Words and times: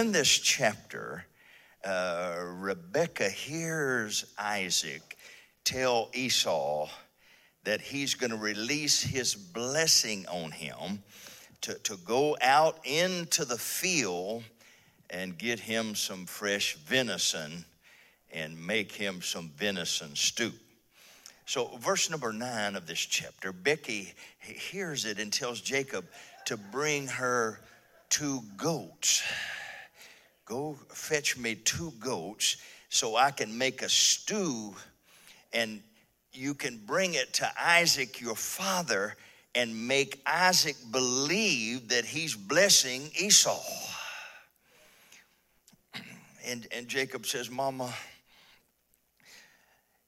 in 0.00 0.12
this 0.12 0.30
chapter, 0.30 1.26
uh, 1.84 2.36
Rebecca 2.42 3.28
hears 3.28 4.24
Isaac 4.38 5.18
tell 5.62 6.08
Esau 6.14 6.88
that 7.64 7.82
he's 7.82 8.14
going 8.14 8.30
to 8.30 8.38
release 8.38 9.02
his 9.02 9.34
blessing 9.34 10.26
on 10.26 10.52
him 10.52 11.02
to, 11.60 11.74
to 11.80 11.98
go 11.98 12.34
out 12.40 12.78
into 12.84 13.44
the 13.44 13.58
field 13.58 14.42
and 15.10 15.36
get 15.36 15.60
him 15.60 15.94
some 15.94 16.24
fresh 16.24 16.76
venison 16.76 17.66
and 18.32 18.58
make 18.58 18.92
him 18.92 19.20
some 19.20 19.50
venison 19.54 20.16
stew. 20.16 20.52
So, 21.44 21.76
verse 21.76 22.08
number 22.08 22.32
nine 22.32 22.74
of 22.74 22.86
this 22.86 23.00
chapter, 23.00 23.52
Becky 23.52 24.14
hears 24.38 25.04
it 25.04 25.18
and 25.18 25.30
tells 25.30 25.60
Jacob 25.60 26.06
to 26.46 26.56
bring 26.56 27.06
her 27.06 27.60
two 28.08 28.40
goats. 28.56 29.22
Go 30.50 30.76
fetch 30.88 31.38
me 31.38 31.54
two 31.54 31.92
goats 32.00 32.56
so 32.88 33.14
I 33.14 33.30
can 33.30 33.56
make 33.56 33.82
a 33.82 33.88
stew 33.88 34.74
and 35.52 35.80
you 36.32 36.54
can 36.54 36.76
bring 36.76 37.14
it 37.14 37.32
to 37.34 37.48
Isaac, 37.56 38.20
your 38.20 38.34
father, 38.34 39.14
and 39.54 39.86
make 39.86 40.20
Isaac 40.26 40.74
believe 40.90 41.90
that 41.90 42.04
he's 42.04 42.34
blessing 42.34 43.12
Esau. 43.16 43.62
And, 46.44 46.66
and 46.74 46.88
Jacob 46.88 47.26
says, 47.26 47.48
Mama, 47.48 47.94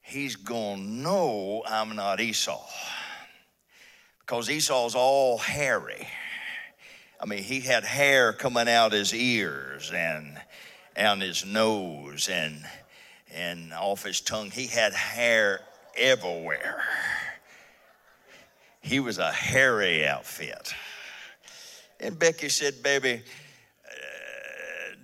he's 0.00 0.34
going 0.34 0.78
to 0.78 0.90
know 0.90 1.62
I'm 1.68 1.94
not 1.94 2.20
Esau. 2.20 2.66
Because 4.18 4.50
Esau's 4.50 4.96
all 4.96 5.38
hairy. 5.38 6.08
I 7.22 7.26
mean, 7.26 7.44
he 7.44 7.60
had 7.60 7.84
hair 7.84 8.32
coming 8.32 8.68
out 8.68 8.90
his 8.90 9.14
ears 9.14 9.92
and 9.94 10.40
on 10.98 11.20
his 11.20 11.46
nose 11.46 12.28
and 12.28 12.64
and 13.32 13.72
off 13.72 14.02
his 14.02 14.20
tongue. 14.20 14.50
He 14.50 14.66
had 14.66 14.92
hair 14.92 15.60
everywhere. 15.96 16.82
He 18.80 18.98
was 18.98 19.18
a 19.18 19.30
hairy 19.30 20.04
outfit. 20.04 20.74
And 22.00 22.18
Becky 22.18 22.48
said, 22.48 22.82
"Baby, 22.82 23.22
uh, 23.86 23.92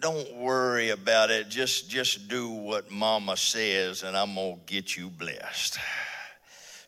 don't 0.00 0.34
worry 0.34 0.90
about 0.90 1.30
it. 1.30 1.48
Just, 1.48 1.88
just 1.88 2.26
do 2.26 2.50
what 2.50 2.90
mama 2.90 3.36
says, 3.36 4.02
and 4.02 4.16
I'm 4.16 4.34
to 4.34 4.58
get 4.66 4.96
you 4.96 5.08
blessed. 5.08 5.78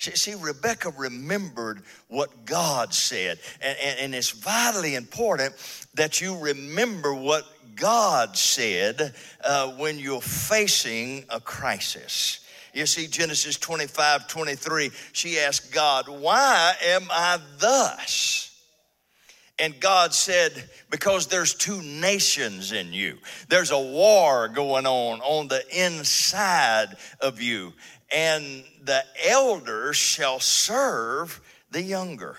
See, 0.00 0.16
see, 0.16 0.34
Rebecca 0.34 0.92
remembered 0.96 1.82
what 2.08 2.46
God 2.46 2.94
said. 2.94 3.38
And, 3.60 3.76
and, 3.82 4.00
and 4.00 4.14
it's 4.14 4.30
vitally 4.30 4.94
important 4.94 5.54
that 5.94 6.22
you 6.22 6.38
remember 6.38 7.14
what 7.14 7.44
God 7.76 8.34
said 8.34 9.14
uh, 9.44 9.68
when 9.72 9.98
you're 9.98 10.22
facing 10.22 11.26
a 11.28 11.38
crisis. 11.38 12.40
You 12.72 12.86
see, 12.86 13.08
Genesis 13.08 13.58
25 13.58 14.26
23, 14.26 14.90
she 15.12 15.38
asked 15.38 15.70
God, 15.70 16.08
Why 16.08 16.72
am 16.82 17.06
I 17.10 17.38
thus? 17.58 18.46
And 19.60 19.78
God 19.78 20.14
said, 20.14 20.52
because 20.88 21.26
there's 21.26 21.52
two 21.52 21.82
nations 21.82 22.72
in 22.72 22.94
you, 22.94 23.18
there's 23.48 23.72
a 23.72 23.78
war 23.78 24.48
going 24.48 24.86
on 24.86 25.20
on 25.20 25.48
the 25.48 25.62
inside 25.76 26.96
of 27.20 27.42
you, 27.42 27.74
and 28.12 28.64
the 28.84 29.04
elder 29.28 29.92
shall 29.92 30.40
serve 30.40 31.40
the 31.70 31.82
younger. 31.82 32.36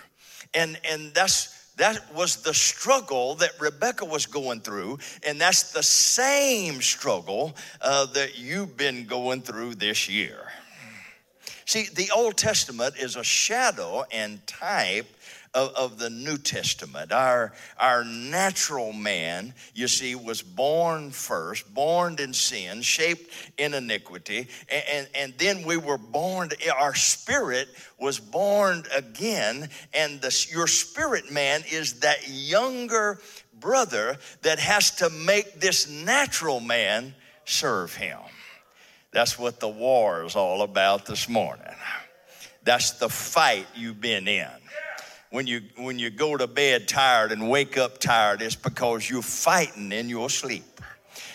And, 0.53 0.79
and 0.89 1.13
that's 1.13 1.61
that 1.77 2.13
was 2.13 2.43
the 2.43 2.53
struggle 2.53 3.35
that 3.35 3.59
Rebecca 3.59 4.05
was 4.05 4.27
going 4.27 4.59
through, 4.59 4.99
and 5.25 5.41
that's 5.41 5.71
the 5.71 5.81
same 5.81 6.79
struggle 6.81 7.55
uh, 7.81 8.05
that 8.07 8.37
you've 8.37 8.77
been 8.77 9.05
going 9.07 9.41
through 9.41 9.75
this 9.75 10.07
year. 10.07 10.51
See, 11.65 11.87
the 11.95 12.11
Old 12.15 12.37
Testament 12.37 12.95
is 12.99 13.15
a 13.15 13.23
shadow 13.23 14.03
and 14.11 14.45
type 14.45 15.07
of, 15.53 15.73
of 15.75 15.97
the 15.97 16.09
New 16.09 16.37
Testament. 16.37 17.11
Our, 17.11 17.53
our 17.77 18.03
natural 18.03 18.93
man, 18.93 19.53
you 19.73 19.87
see, 19.87 20.15
was 20.15 20.41
born 20.41 21.11
first, 21.11 21.73
born 21.73 22.17
in 22.19 22.33
sin, 22.33 22.81
shaped 22.81 23.31
in 23.57 23.73
iniquity, 23.73 24.47
and, 24.69 24.83
and, 24.91 25.07
and 25.15 25.33
then 25.37 25.63
we 25.63 25.77
were 25.77 25.97
born, 25.97 26.49
our 26.77 26.95
spirit 26.95 27.67
was 27.99 28.19
born 28.19 28.83
again, 28.95 29.69
and 29.93 30.21
the, 30.21 30.47
your 30.51 30.67
spirit 30.67 31.31
man 31.31 31.63
is 31.69 31.99
that 32.01 32.27
younger 32.27 33.19
brother 33.59 34.17
that 34.41 34.59
has 34.59 34.91
to 34.91 35.09
make 35.09 35.59
this 35.59 35.89
natural 35.89 36.59
man 36.59 37.13
serve 37.45 37.93
him. 37.95 38.19
That's 39.11 39.37
what 39.37 39.59
the 39.59 39.67
war 39.67 40.23
is 40.23 40.37
all 40.37 40.61
about 40.61 41.05
this 41.05 41.27
morning. 41.27 41.65
That's 42.63 42.91
the 42.91 43.09
fight 43.09 43.67
you've 43.75 43.99
been 43.99 44.27
in 44.27 44.49
when 45.31 45.47
you 45.47 45.61
when 45.77 45.97
you 45.97 46.09
go 46.09 46.37
to 46.37 46.47
bed 46.47 46.87
tired 46.87 47.31
and 47.31 47.49
wake 47.49 47.77
up 47.77 47.97
tired 47.97 48.41
it's 48.41 48.55
because 48.55 49.09
you're 49.09 49.21
fighting 49.21 49.91
in 49.91 50.07
your 50.07 50.29
sleep 50.29 50.63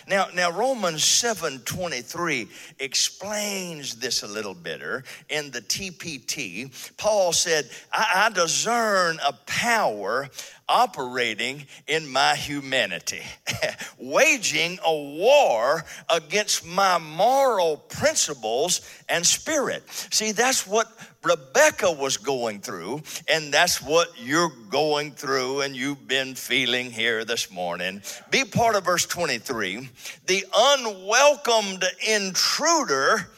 now, 0.07 0.27
now 0.33 0.51
Romans 0.51 1.03
7:23 1.03 2.47
explains 2.79 3.95
this 3.95 4.23
a 4.23 4.27
little 4.27 4.53
better 4.53 5.03
in 5.27 5.51
the 5.51 5.61
TPT. 5.61 6.71
Paul 6.95 7.33
said, 7.33 7.69
I, 7.91 8.23
I 8.25 8.29
discern 8.29 9.19
a 9.25 9.33
power 9.45 10.29
operating 10.69 11.65
in 11.87 12.07
my 12.07 12.35
humanity, 12.35 13.21
waging 13.97 14.79
a 14.85 14.93
war 14.93 15.83
against 16.13 16.65
my 16.65 16.97
moral 16.97 17.77
principles 17.77 18.81
and 19.09 19.25
spirit. 19.25 19.83
See, 19.89 20.31
that's 20.31 20.67
what 20.67 20.87
Rebecca 21.23 21.91
was 21.91 22.17
going 22.17 22.61
through, 22.61 23.01
and 23.27 23.53
that's 23.53 23.81
what 23.81 24.09
you're 24.17 24.51
going 24.69 25.11
through 25.11 25.61
and 25.61 25.75
you've 25.75 26.07
been 26.07 26.35
feeling 26.35 26.91
here 26.91 27.25
this 27.25 27.51
morning. 27.51 28.01
Be 28.29 28.45
part 28.45 28.75
of 28.75 28.85
verse 28.85 29.05
23. 29.05 29.89
The 30.25 30.45
unwelcomed 30.55 31.83
intruder 32.07 33.29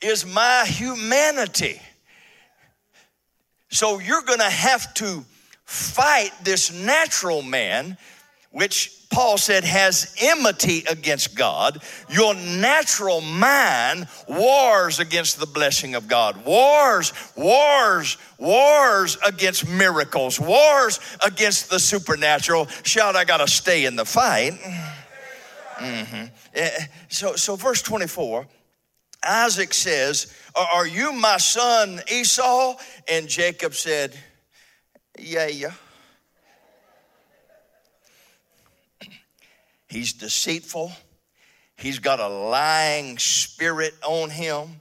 is 0.00 0.26
my 0.26 0.64
humanity. 0.66 1.80
So 3.70 3.98
you're 3.98 4.22
going 4.22 4.38
to 4.38 4.44
have 4.44 4.92
to 4.94 5.24
fight 5.68 6.30
this 6.42 6.72
natural 6.72 7.42
man, 7.42 7.98
which 8.50 8.90
Paul 9.10 9.36
said 9.36 9.64
has 9.64 10.16
enmity 10.18 10.84
against 10.88 11.36
God. 11.36 11.82
Your 12.08 12.34
natural 12.34 13.20
mind 13.20 14.08
wars 14.26 14.98
against 14.98 15.38
the 15.38 15.46
blessing 15.46 15.94
of 15.94 16.08
God, 16.08 16.42
wars, 16.46 17.12
wars, 17.36 18.16
wars 18.38 19.18
against 19.26 19.68
miracles, 19.68 20.40
wars 20.40 21.00
against 21.22 21.68
the 21.68 21.78
supernatural. 21.78 22.66
Shout, 22.82 23.14
I 23.14 23.24
got 23.24 23.38
to 23.38 23.46
stay 23.46 23.84
in 23.84 23.94
the 23.94 24.06
fight. 24.06 24.52
Mm-hmm. 25.76 26.24
Eh, 26.54 26.70
so, 27.08 27.36
so, 27.36 27.56
verse 27.56 27.82
24. 27.82 28.46
Isaac 29.22 29.74
says, 29.74 30.34
Are 30.54 30.86
you 30.86 31.12
my 31.12 31.36
son 31.36 32.00
Esau? 32.10 32.76
And 33.06 33.28
Jacob 33.28 33.74
said, 33.74 34.16
yeah, 35.18 35.46
yeah. 35.48 35.72
He's 39.88 40.12
deceitful. 40.12 40.92
He's 41.76 41.98
got 41.98 42.20
a 42.20 42.28
lying 42.28 43.18
spirit 43.18 43.94
on 44.04 44.30
him. 44.30 44.80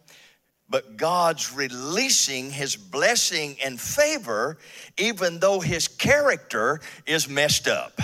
But 0.70 0.98
God's 0.98 1.54
releasing 1.54 2.52
his 2.52 2.76
blessing 2.76 3.56
and 3.64 3.80
favor, 3.80 4.58
even 4.98 5.40
though 5.40 5.62
his 5.62 5.88
character 5.88 6.82
is 7.06 7.30
messed 7.30 7.70
up. 7.70 7.98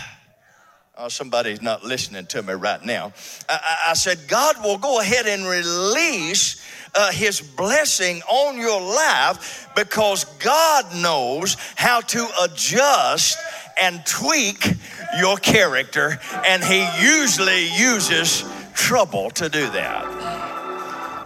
Oh, 0.96 1.10
somebody's 1.10 1.62
not 1.62 1.84
listening 1.84 2.28
to 2.28 2.44
me 2.44 2.54
right 2.54 2.84
now. 2.86 3.14
I, 3.50 3.78
I 3.90 3.94
said, 3.96 4.20
God 4.28 4.64
will 4.64 4.78
go 4.78 5.02
ahead 5.02 5.26
and 5.26 5.46
release 5.46 6.64
uh, 6.96 7.12
his 7.12 7.42
blessing 7.42 8.22
on 8.30 8.58
your 8.58 8.82
life 8.82 9.70
because 9.76 10.26
God 10.40 10.86
knows 10.96 11.56
how 11.76 12.02
to 12.02 12.28
adjust 12.44 13.38
and 13.82 14.06
tweak 14.06 14.76
your 15.20 15.38
character, 15.38 16.20
and 16.46 16.64
he 16.64 16.88
usually 17.02 17.68
uses 17.76 18.44
trouble 18.74 19.30
to 19.32 19.50
do 19.50 19.70
that. 19.72 20.06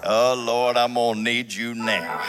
Oh, 0.04 0.42
Lord, 0.46 0.78
I'm 0.78 0.94
gonna 0.94 1.22
need 1.22 1.54
you 1.54 1.76
now. 1.76 2.22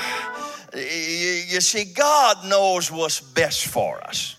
You 0.75 1.61
see, 1.61 1.85
God 1.85 2.45
knows 2.47 2.91
what's 2.91 3.21
best 3.21 3.67
for 3.67 4.03
us. 4.05 4.38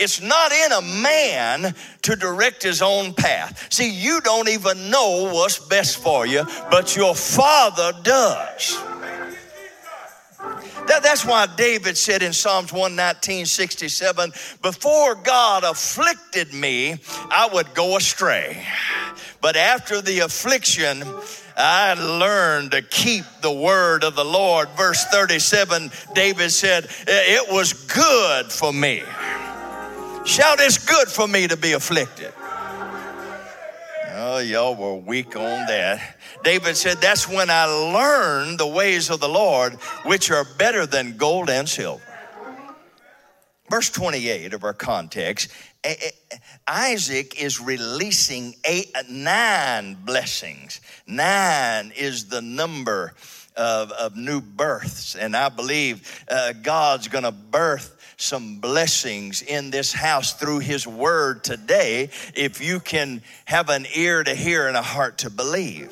It's 0.00 0.22
not 0.22 0.50
in 0.50 0.72
a 0.72 0.80
man 1.02 1.74
to 2.02 2.16
direct 2.16 2.62
his 2.62 2.80
own 2.80 3.12
path. 3.12 3.70
See, 3.70 3.90
you 3.90 4.22
don't 4.22 4.48
even 4.48 4.90
know 4.90 5.30
what's 5.32 5.58
best 5.58 5.98
for 5.98 6.26
you, 6.26 6.44
but 6.70 6.96
your 6.96 7.14
father 7.14 7.92
does. 8.02 8.82
That, 10.86 11.02
that's 11.02 11.24
why 11.24 11.46
David 11.54 11.98
said 11.98 12.22
in 12.22 12.32
Psalms 12.32 12.72
119, 12.72 13.44
67, 13.44 14.32
before 14.62 15.14
God 15.16 15.64
afflicted 15.64 16.54
me, 16.54 16.96
I 17.30 17.48
would 17.52 17.74
go 17.74 17.96
astray. 17.96 18.66
But 19.40 19.56
after 19.56 20.00
the 20.00 20.20
affliction, 20.20 21.04
I 21.56 21.94
learned 21.94 22.72
to 22.72 22.82
keep 22.82 23.24
the 23.42 23.52
word 23.52 24.02
of 24.02 24.16
the 24.16 24.24
Lord. 24.24 24.68
Verse 24.70 25.04
37, 25.04 25.90
David 26.14 26.50
said, 26.50 26.88
It 27.06 27.52
was 27.52 27.72
good 27.72 28.50
for 28.50 28.72
me. 28.72 29.02
Shout, 30.24 30.60
it's 30.60 30.78
good 30.78 31.08
for 31.08 31.26
me 31.26 31.48
to 31.48 31.56
be 31.56 31.72
afflicted. 31.72 32.32
Oh, 34.12 34.38
y'all 34.38 34.74
were 34.74 34.96
weak 34.96 35.34
on 35.34 35.66
that. 35.66 36.16
David 36.44 36.76
said, 36.76 36.98
That's 36.98 37.26
when 37.28 37.48
I 37.48 37.64
learned 37.64 38.58
the 38.58 38.66
ways 38.66 39.08
of 39.08 39.20
the 39.20 39.28
Lord, 39.28 39.74
which 40.04 40.30
are 40.30 40.44
better 40.58 40.84
than 40.84 41.16
gold 41.16 41.48
and 41.48 41.68
silver. 41.68 42.02
Verse 43.70 43.88
28 43.88 44.52
of 44.52 44.64
our 44.64 44.74
context 44.74 45.50
Isaac 46.68 47.40
is 47.40 47.60
releasing 47.60 48.54
eight, 48.64 48.94
nine 49.08 49.96
blessings. 50.04 50.80
Nine 51.06 51.92
is 51.96 52.26
the 52.26 52.42
number 52.42 53.14
of, 53.56 53.90
of 53.92 54.16
new 54.16 54.40
births. 54.40 55.14
And 55.14 55.36
I 55.36 55.48
believe 55.48 56.24
uh, 56.28 56.52
God's 56.52 57.08
going 57.08 57.24
to 57.24 57.32
birth 57.32 57.96
some 58.20 58.56
blessings 58.56 59.42
in 59.42 59.70
this 59.70 59.92
house 59.92 60.34
through 60.34 60.58
His 60.58 60.86
Word 60.86 61.42
today 61.42 62.10
if 62.34 62.60
you 62.60 62.80
can 62.80 63.22
have 63.46 63.70
an 63.70 63.86
ear 63.94 64.22
to 64.22 64.34
hear 64.34 64.68
and 64.68 64.76
a 64.76 64.82
heart 64.82 65.18
to 65.18 65.30
believe. 65.30 65.90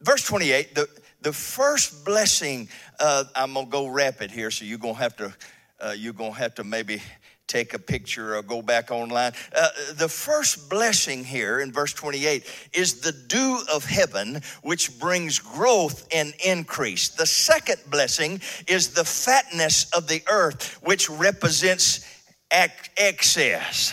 Verse 0.00 0.24
28, 0.26 0.74
the, 0.74 0.88
the 1.20 1.32
first 1.32 2.04
blessing, 2.04 2.68
uh, 2.98 3.24
I'm 3.36 3.54
going 3.54 3.66
to 3.66 3.70
go 3.70 3.86
rapid 3.86 4.30
here, 4.30 4.50
so 4.50 4.64
you're 4.64 4.78
going 4.78 4.94
to 4.94 5.00
have 5.00 5.16
to, 5.16 5.34
uh, 5.80 5.94
you're 5.96 6.12
going 6.12 6.32
to 6.32 6.38
have 6.38 6.56
to 6.56 6.64
maybe 6.64 7.00
take 7.48 7.74
a 7.74 7.78
picture 7.78 8.36
or 8.36 8.42
go 8.42 8.62
back 8.62 8.90
online. 8.90 9.32
Uh, 9.54 9.68
the 9.94 10.08
first 10.08 10.70
blessing 10.70 11.24
here 11.24 11.60
in 11.60 11.70
verse 11.70 11.92
28 11.92 12.44
is 12.72 13.00
the 13.00 13.12
dew 13.12 13.60
of 13.72 13.84
heaven, 13.84 14.40
which 14.62 14.98
brings 14.98 15.38
growth 15.38 16.06
and 16.14 16.32
increase. 16.44 17.08
The 17.10 17.26
second 17.26 17.78
blessing 17.90 18.40
is 18.66 18.94
the 18.94 19.04
fatness 19.04 19.90
of 19.92 20.08
the 20.08 20.22
earth, 20.30 20.78
which 20.82 21.10
represents 21.10 22.06
excess. 22.50 23.92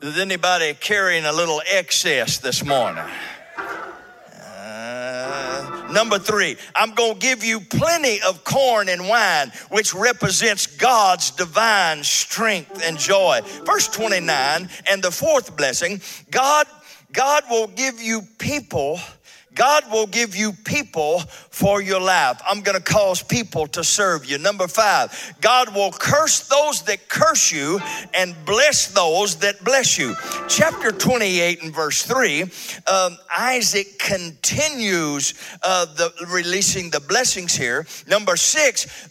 Is 0.00 0.18
anybody 0.18 0.74
carrying 0.74 1.24
a 1.24 1.32
little 1.32 1.60
excess 1.68 2.38
this 2.38 2.64
morning? 2.64 3.04
Number 5.90 6.18
three, 6.18 6.56
I'm 6.76 6.94
going 6.94 7.14
to 7.14 7.18
give 7.18 7.42
you 7.42 7.60
plenty 7.60 8.20
of 8.20 8.44
corn 8.44 8.88
and 8.88 9.08
wine, 9.08 9.52
which 9.70 9.94
represents 9.94 10.66
God's 10.66 11.30
divine 11.30 12.04
strength 12.04 12.82
and 12.84 12.98
joy. 12.98 13.40
Verse 13.64 13.88
29, 13.88 14.68
and 14.90 15.02
the 15.02 15.10
fourth 15.10 15.56
blessing, 15.56 16.00
God, 16.30 16.66
God 17.12 17.44
will 17.50 17.68
give 17.68 18.02
you 18.02 18.22
people 18.38 19.00
God 19.58 19.90
will 19.90 20.06
give 20.06 20.36
you 20.36 20.52
people 20.52 21.18
for 21.50 21.82
your 21.82 22.00
life. 22.00 22.40
I'm 22.48 22.60
going 22.60 22.78
to 22.78 22.82
cause 22.82 23.24
people 23.24 23.66
to 23.66 23.82
serve 23.82 24.24
you. 24.24 24.38
Number 24.38 24.68
five, 24.68 25.34
God 25.40 25.74
will 25.74 25.90
curse 25.90 26.46
those 26.46 26.82
that 26.82 27.08
curse 27.08 27.50
you 27.50 27.80
and 28.14 28.36
bless 28.46 28.86
those 28.92 29.34
that 29.40 29.64
bless 29.64 29.98
you. 29.98 30.14
Chapter 30.48 30.92
28 30.92 31.64
and 31.64 31.74
verse 31.74 32.04
3, 32.04 32.42
um, 32.42 33.18
Isaac 33.36 33.98
continues 33.98 35.34
uh, 35.64 35.86
the 35.86 36.12
releasing 36.28 36.90
the 36.90 37.00
blessings 37.00 37.56
here. 37.56 37.84
Number 38.06 38.36
six, 38.36 39.10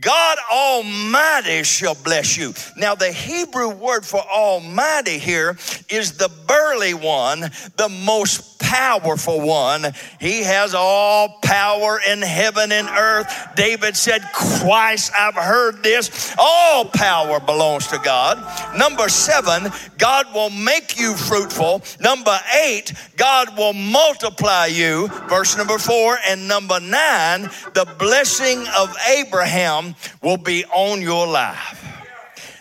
God 0.00 0.36
Almighty 0.52 1.62
shall 1.62 1.94
bless 1.94 2.36
you. 2.36 2.52
Now, 2.76 2.94
the 2.94 3.10
Hebrew 3.10 3.70
word 3.70 4.04
for 4.04 4.20
Almighty 4.20 5.18
here 5.18 5.56
is 5.88 6.18
the 6.18 6.30
burly 6.46 6.92
one, 6.92 7.40
the 7.76 7.88
most 8.04 8.57
powerful 8.58 9.40
one. 9.40 9.86
He 10.20 10.42
has 10.42 10.74
all 10.74 11.28
power 11.42 12.00
in 12.08 12.22
heaven 12.22 12.72
and 12.72 12.88
earth. 12.88 13.32
David 13.56 13.96
said, 13.96 14.22
Twice 14.60 15.10
I've 15.18 15.34
heard 15.34 15.82
this. 15.82 16.34
All 16.38 16.84
power 16.84 17.40
belongs 17.40 17.86
to 17.88 17.98
God. 17.98 18.38
Number 18.76 19.08
seven, 19.08 19.72
God 19.96 20.26
will 20.34 20.50
make 20.50 20.98
you 20.98 21.14
fruitful. 21.14 21.82
Number 22.00 22.38
eight, 22.64 22.92
God 23.16 23.56
will 23.56 23.72
multiply 23.72 24.66
you. 24.66 25.08
Verse 25.28 25.56
number 25.56 25.78
four. 25.78 26.18
And 26.28 26.48
number 26.48 26.80
nine, 26.80 27.42
the 27.74 27.86
blessing 27.98 28.64
of 28.76 28.94
Abraham 29.08 29.94
will 30.22 30.36
be 30.36 30.64
on 30.66 31.00
your 31.00 31.26
life. 31.26 31.97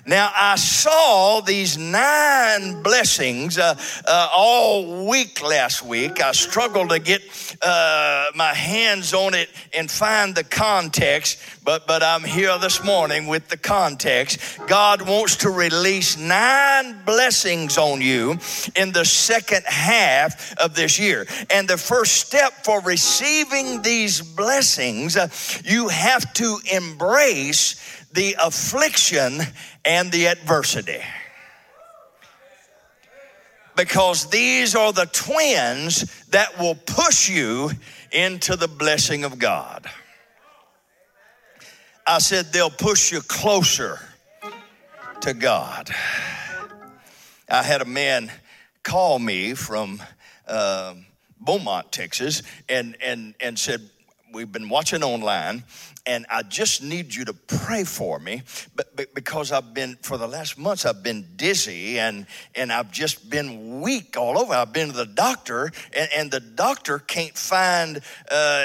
Now, 0.08 0.32
I 0.34 0.56
saw 0.56 1.42
these 1.42 1.78
nine 1.78 2.82
blessings 2.82 3.58
uh, 3.58 3.76
uh, 4.08 4.30
all 4.34 5.06
week 5.06 5.44
last 5.44 5.84
week. 5.84 6.22
I 6.22 6.32
struggled 6.32 6.92
to 6.92 7.00
get 7.00 7.22
uh, 7.62 8.28
my 8.34 8.54
hands 8.54 9.14
on 9.14 9.34
it 9.34 9.50
and 9.74 9.92
find 9.92 10.34
the 10.34 10.46
context, 10.46 11.40
but, 11.66 11.88
but 11.88 12.04
I'm 12.04 12.24
here 12.24 12.58
this 12.58 12.86
morning 12.86 13.28
with 13.28 13.50
the 13.50 13.58
context. 13.58 14.40
God 14.66 15.02
wants 15.02 15.36
to 15.38 15.50
release 15.50 16.18
nine 16.18 17.04
blessings 17.06 17.78
on 17.78 18.00
you 18.00 18.38
in 18.78 18.94
the 18.94 19.04
second 19.04 19.66
half 19.66 20.58
of 20.58 20.74
this 20.74 20.98
year. 20.98 21.28
And 21.50 21.68
the 21.68 21.78
first 21.78 22.14
step 22.14 22.54
for 22.64 22.80
receiving 22.80 23.82
these 23.82 24.22
blessings, 24.22 25.18
uh, 25.18 25.28
you 25.66 25.90
have 25.90 26.32
to 26.36 26.60
embrace 26.72 27.76
the 28.14 28.36
affliction 28.42 29.42
and 29.88 30.12
the 30.12 30.28
adversity. 30.28 31.00
Because 33.78 34.30
these 34.30 34.76
are 34.76 34.92
the 34.92 35.06
twins 35.06 36.26
that 36.28 36.60
will 36.60 36.76
push 36.76 37.30
you 37.30 37.72
into 38.12 38.56
the 38.58 38.68
blessing 38.68 39.24
of 39.24 39.40
God. 39.40 39.90
I 42.06 42.20
said 42.20 42.52
they'll 42.52 42.70
push 42.70 43.12
you 43.12 43.22
closer 43.22 44.00
to 45.22 45.34
God. 45.34 45.90
I 47.50 47.64
had 47.64 47.82
a 47.82 47.86
man 47.86 48.30
call 48.84 49.20
me 49.20 49.54
from 49.54 50.02
uh, 50.48 50.96
Beaumont, 51.40 51.92
Texas, 51.92 52.44
and, 52.68 52.98
and, 53.02 53.36
and 53.40 53.58
said, 53.58 53.82
We've 54.34 54.52
been 54.52 54.68
watching 54.70 55.04
online, 55.04 55.64
and 56.06 56.26
I 56.30 56.44
just 56.44 56.84
need 56.84 57.14
you 57.16 57.26
to 57.26 57.34
pray 57.34 57.84
for 57.84 58.20
me 58.20 58.44
but, 58.76 58.96
but, 58.96 59.14
because 59.14 59.52
I've 59.52 59.74
been 59.74 59.98
for 60.02 60.18
the 60.18 60.28
last 60.28 60.58
months 60.58 60.86
I've 60.86 61.04
been 61.04 61.26
dizzy 61.36 62.00
and 62.00 62.26
and 62.56 62.72
I've 62.72 62.92
just 62.92 63.30
been 63.30 63.82
weak 63.82 64.18
all 64.18 64.38
over. 64.38 64.54
I've 64.54 64.74
been 64.74 64.88
to 64.88 64.94
the 64.94 65.06
doctor 65.06 65.72
and, 65.94 66.10
and 66.16 66.32
the 66.32 66.40
doctor 66.40 67.00
can't 67.00 67.38
find 67.38 68.02
uh, 68.32 68.64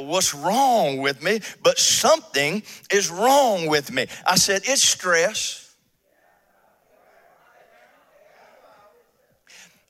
what's 0.00 0.34
wrong 0.34 0.98
with 0.98 1.22
me, 1.22 1.40
but 1.62 1.78
something 1.78 2.62
is 2.92 3.10
wrong 3.10 3.66
with 3.66 3.92
me. 3.92 4.06
I 4.26 4.36
said 4.36 4.62
it's 4.64 4.82
stress. 4.82 5.62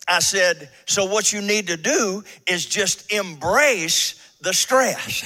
I 0.09 0.21
said, 0.21 0.71
so 0.87 1.05
what 1.07 1.33
you 1.33 1.43
need 1.43 1.67
to 1.67 1.77
do 1.77 2.23
is 2.47 2.65
just 2.65 3.13
embrace 3.13 4.15
the 4.41 4.53
stress. 4.53 5.25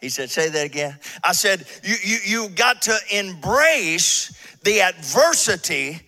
He 0.00 0.08
said, 0.08 0.30
Say 0.30 0.48
that 0.48 0.66
again. 0.66 0.98
I 1.24 1.32
said, 1.32 1.64
You, 1.82 1.96
you, 2.02 2.18
you 2.24 2.48
got 2.50 2.82
to 2.82 2.96
embrace 3.10 4.32
the 4.64 4.80
adversity 4.82 6.00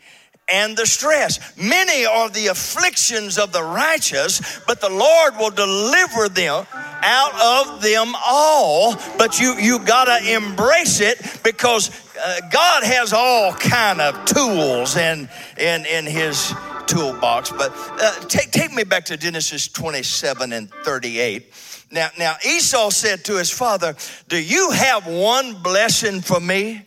and 0.49 0.77
the 0.77 0.87
stress. 0.87 1.57
Many 1.57 2.05
are 2.05 2.29
the 2.29 2.49
afflictions 2.49 3.39
of 3.39 3.53
the 3.53 3.63
righteous, 3.63 4.61
but 4.67 4.81
the 4.81 4.91
Lord 4.91 5.37
will 5.39 5.51
deliver 5.51 6.29
them 6.29 6.67
out 6.75 7.35
of 7.35 7.83
them 7.83 8.15
all. 8.27 8.97
But 9.17 9.41
you 9.41 9.55
you 9.59 9.79
gotta 9.79 10.35
embrace 10.35 11.01
it 11.01 11.41
because 11.43 11.91
uh, 12.23 12.41
God 12.51 12.85
has 12.85 13.13
all 13.13 13.53
kind 13.53 14.01
of 14.01 14.25
tools 14.25 14.97
in 14.97 15.29
in 15.59 15.87
in 15.87 16.07
His 16.07 16.53
toolbox. 16.87 17.51
But 17.51 17.73
uh, 17.75 18.21
take 18.27 18.51
take 18.51 18.73
me 18.73 18.85
back 18.85 19.07
to 19.07 19.17
Genesis 19.17 19.69
27 19.69 20.53
and 20.53 20.71
38. 20.85 21.53
Now, 21.95 22.09
now 22.19 22.35
Esau 22.45 22.91
said 22.91 23.25
to 23.27 23.39
his 23.39 23.53
father, 23.53 23.95
Do 24.27 24.37
you 24.37 24.73
have 24.73 25.07
one 25.07 25.63
blessing 25.63 26.23
for 26.23 26.41
me? 26.41 26.83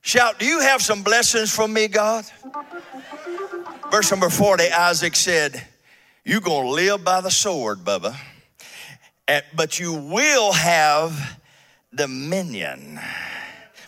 Shout, 0.00 0.38
Do 0.38 0.46
you 0.46 0.60
have 0.60 0.80
some 0.80 1.02
blessings 1.02 1.52
for 1.52 1.66
me, 1.66 1.88
God? 1.88 2.24
Verse 3.90 4.12
number 4.12 4.30
40, 4.30 4.70
Isaac 4.70 5.16
said, 5.16 5.60
You're 6.24 6.40
going 6.40 6.66
to 6.66 6.72
live 6.72 7.02
by 7.04 7.20
the 7.20 7.32
sword, 7.32 7.80
Bubba, 7.80 8.14
but 9.56 9.80
you 9.80 9.92
will 9.92 10.52
have 10.52 11.40
dominion. 11.92 13.00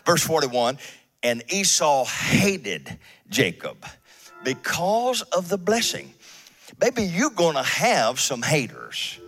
Verse 0.04 0.24
41, 0.24 0.78
and 1.22 1.44
Esau 1.48 2.06
hated 2.06 2.98
Jacob 3.28 3.86
because 4.42 5.22
of 5.22 5.48
the 5.48 5.58
blessing. 5.58 6.12
Baby, 6.80 7.04
you're 7.04 7.30
going 7.30 7.54
to 7.54 7.62
have 7.62 8.18
some 8.18 8.42
haters. 8.42 9.20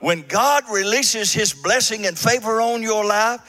When 0.00 0.22
God 0.22 0.64
releases 0.70 1.32
his 1.32 1.52
blessing 1.52 2.06
and 2.06 2.16
favor 2.16 2.60
on 2.60 2.82
your 2.82 3.04
life, 3.04 3.40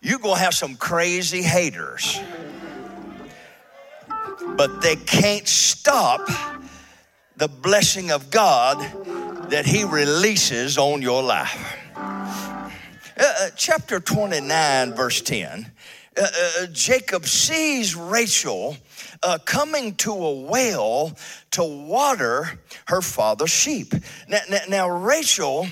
you're 0.00 0.18
going 0.18 0.36
to 0.36 0.40
have 0.40 0.54
some 0.54 0.76
crazy 0.76 1.42
haters. 1.42 2.18
But 4.56 4.80
they 4.80 4.96
can't 4.96 5.46
stop 5.46 6.28
the 7.36 7.48
blessing 7.48 8.10
of 8.10 8.30
God 8.30 8.78
that 9.50 9.66
he 9.66 9.84
releases 9.84 10.78
on 10.78 11.02
your 11.02 11.22
life. 11.22 11.76
Uh, 11.96 13.24
uh, 13.40 13.50
chapter 13.56 14.00
29, 14.00 14.94
verse 14.94 15.20
10. 15.20 15.70
Uh, 16.16 16.22
uh, 16.22 16.66
Jacob 16.72 17.26
sees 17.26 17.94
Rachel 17.94 18.76
uh, 19.22 19.38
coming 19.44 19.94
to 19.96 20.12
a 20.12 20.32
well 20.42 21.16
to 21.52 21.62
water 21.62 22.58
her 22.86 23.00
father's 23.00 23.50
sheep. 23.50 23.92
Now, 24.28 24.40
now, 24.48 24.58
now 24.68 24.88
Rachel, 24.88 25.66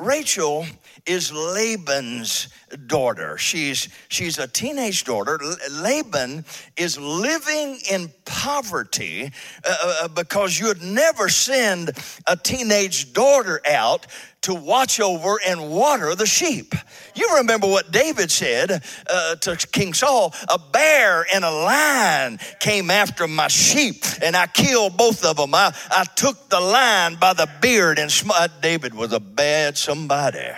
Rachel 0.00 0.64
is 1.04 1.30
Laban's 1.30 2.48
daughter. 2.86 3.36
She's, 3.38 3.88
she's 4.08 4.38
a 4.38 4.46
teenage 4.46 5.04
daughter. 5.04 5.38
Laban 5.70 6.44
is 6.76 6.98
living 6.98 7.78
in 7.90 8.10
poverty 8.24 9.32
uh, 9.64 9.76
uh, 10.04 10.08
because 10.08 10.58
you'd 10.58 10.82
never 10.82 11.28
send 11.28 11.90
a 12.26 12.36
teenage 12.36 13.12
daughter 13.12 13.60
out 13.68 14.06
to 14.42 14.54
watch 14.54 15.00
over 15.00 15.38
and 15.46 15.70
water 15.70 16.14
the 16.14 16.26
sheep. 16.26 16.74
You 17.14 17.36
remember 17.36 17.66
what 17.66 17.90
David 17.90 18.30
said 18.30 18.82
uh, 19.08 19.36
to 19.36 19.56
King 19.70 19.92
Saul 19.92 20.34
a 20.48 20.58
bear 20.58 21.26
and 21.32 21.44
a 21.44 21.50
lion 21.50 22.38
came 22.58 22.90
after 22.90 23.28
my 23.28 23.48
sheep, 23.48 24.04
and 24.22 24.34
I 24.34 24.46
killed 24.46 24.96
both 24.96 25.24
of 25.24 25.36
them. 25.36 25.54
I, 25.54 25.74
I 25.90 26.04
took 26.04 26.48
the 26.48 26.60
lion 26.60 27.16
by 27.16 27.34
the 27.34 27.48
beard, 27.60 27.98
and 27.98 28.10
sm- 28.10 28.30
David 28.62 28.94
was 28.94 29.12
a 29.12 29.20
bad 29.20 29.76
somebody. 29.76 30.48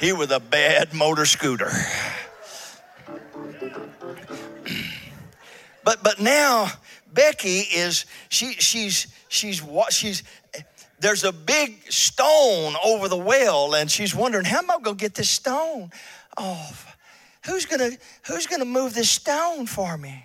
He 0.00 0.12
was 0.12 0.30
a 0.30 0.40
bad 0.40 0.92
motor 0.92 1.24
scooter. 1.24 1.70
But 5.84 6.02
but 6.02 6.20
now 6.20 6.70
Becky 7.12 7.60
is 7.60 8.06
she 8.28 8.54
she's 8.54 9.06
she's 9.28 9.62
what 9.62 9.92
she's 9.92 10.22
there's 10.98 11.24
a 11.24 11.32
big 11.32 11.92
stone 11.92 12.74
over 12.82 13.08
the 13.08 13.16
well 13.16 13.74
and 13.74 13.90
she's 13.90 14.14
wondering 14.14 14.44
how 14.44 14.58
am 14.58 14.70
I 14.70 14.78
going 14.78 14.96
to 14.96 15.00
get 15.00 15.14
this 15.14 15.28
stone 15.28 15.92
off? 16.36 16.96
Who's 17.44 17.66
going 17.66 17.92
to 17.92 17.98
who's 18.26 18.46
going 18.46 18.60
to 18.60 18.66
move 18.66 18.94
this 18.94 19.10
stone 19.10 19.66
for 19.66 19.98
me? 19.98 20.24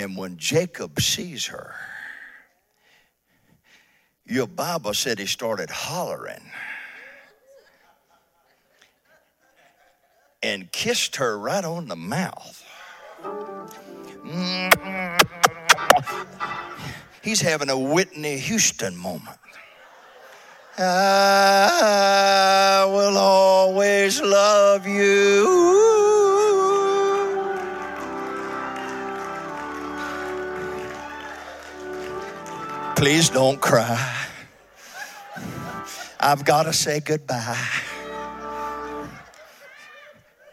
And 0.00 0.16
when 0.16 0.38
Jacob 0.38 0.98
sees 0.98 1.44
her, 1.48 1.74
your 4.24 4.46
Bible 4.46 4.94
said 4.94 5.18
he 5.18 5.26
started 5.26 5.68
hollering 5.68 6.40
and 10.42 10.72
kissed 10.72 11.16
her 11.16 11.38
right 11.38 11.62
on 11.62 11.88
the 11.88 11.96
mouth. 11.96 12.64
He's 17.20 17.42
having 17.42 17.68
a 17.68 17.78
Whitney 17.78 18.38
Houston 18.38 18.96
moment. 18.96 19.36
I 20.78 22.86
will 22.88 23.18
always 23.18 24.22
love 24.22 24.86
you. 24.86 25.69
Please 33.00 33.30
don't 33.30 33.58
cry. 33.58 34.14
I've 36.20 36.44
got 36.44 36.64
to 36.64 36.74
say 36.74 37.00
goodbye 37.00 37.56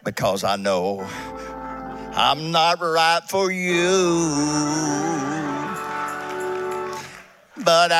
because 0.02 0.44
I 0.44 0.56
know 0.56 1.06
I'm 2.14 2.50
not 2.50 2.80
right 2.80 3.20
for 3.28 3.52
you. 3.52 4.32
But 7.62 7.92
I, 7.92 7.98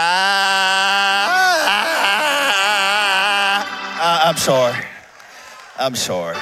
I 4.00 4.22
I'm 4.30 4.36
sorry. 4.38 4.82
I'm 5.78 5.94
sorry. 5.94 6.38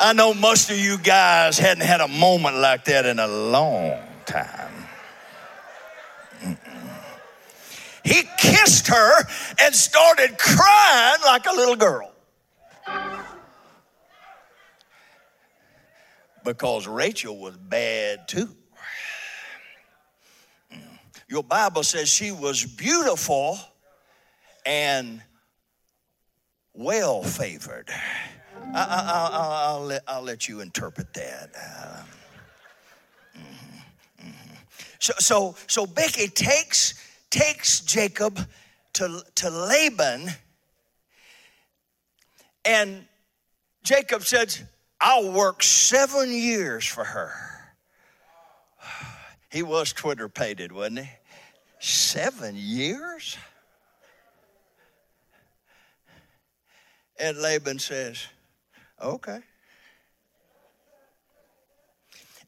I 0.00 0.12
know 0.12 0.32
most 0.32 0.70
of 0.70 0.78
you 0.78 0.96
guys 0.96 1.58
hadn't 1.58 1.84
had 1.84 2.00
a 2.00 2.06
moment 2.06 2.56
like 2.56 2.84
that 2.84 3.04
in 3.04 3.18
a 3.18 3.26
long 3.26 3.98
time. 4.26 4.72
he 8.04 8.22
kissed 8.38 8.86
her 8.86 9.24
and 9.60 9.74
started 9.74 10.38
crying 10.38 11.20
like 11.24 11.46
a 11.46 11.52
little 11.52 11.74
girl. 11.74 12.12
Because 16.44 16.86
Rachel 16.86 17.36
was 17.36 17.56
bad 17.56 18.28
too. 18.28 18.54
Mm. 20.72 20.80
Your 21.28 21.42
Bible 21.42 21.82
says 21.82 22.08
she 22.08 22.30
was 22.30 22.64
beautiful 22.64 23.58
and 24.64 25.20
well 26.72 27.22
favored. 27.24 27.90
I, 28.74 29.76
will 29.78 29.86
let, 29.86 30.02
I'll 30.06 30.22
let 30.22 30.48
you 30.48 30.60
interpret 30.60 31.12
that. 31.14 31.50
Uh, 31.56 32.02
mm-hmm, 33.36 34.26
mm-hmm. 34.28 34.54
So, 34.98 35.12
so, 35.18 35.56
so 35.66 35.86
Becky 35.86 36.28
takes 36.28 36.94
takes 37.30 37.80
Jacob 37.80 38.38
to, 38.94 39.22
to 39.36 39.50
Laban, 39.50 40.30
and 42.64 43.04
Jacob 43.82 44.24
says, 44.24 44.62
I'll 45.00 45.32
work 45.32 45.62
seven 45.62 46.32
years 46.32 46.84
for 46.84 47.04
her. 47.04 47.32
He 49.50 49.62
was 49.62 49.94
Twitter 49.94 50.28
pated, 50.28 50.72
wasn't 50.72 50.98
he? 50.98 51.08
Seven 51.78 52.54
years? 52.54 53.38
And 57.18 57.38
Laban 57.38 57.78
says, 57.78 58.26
Okay. 59.02 59.40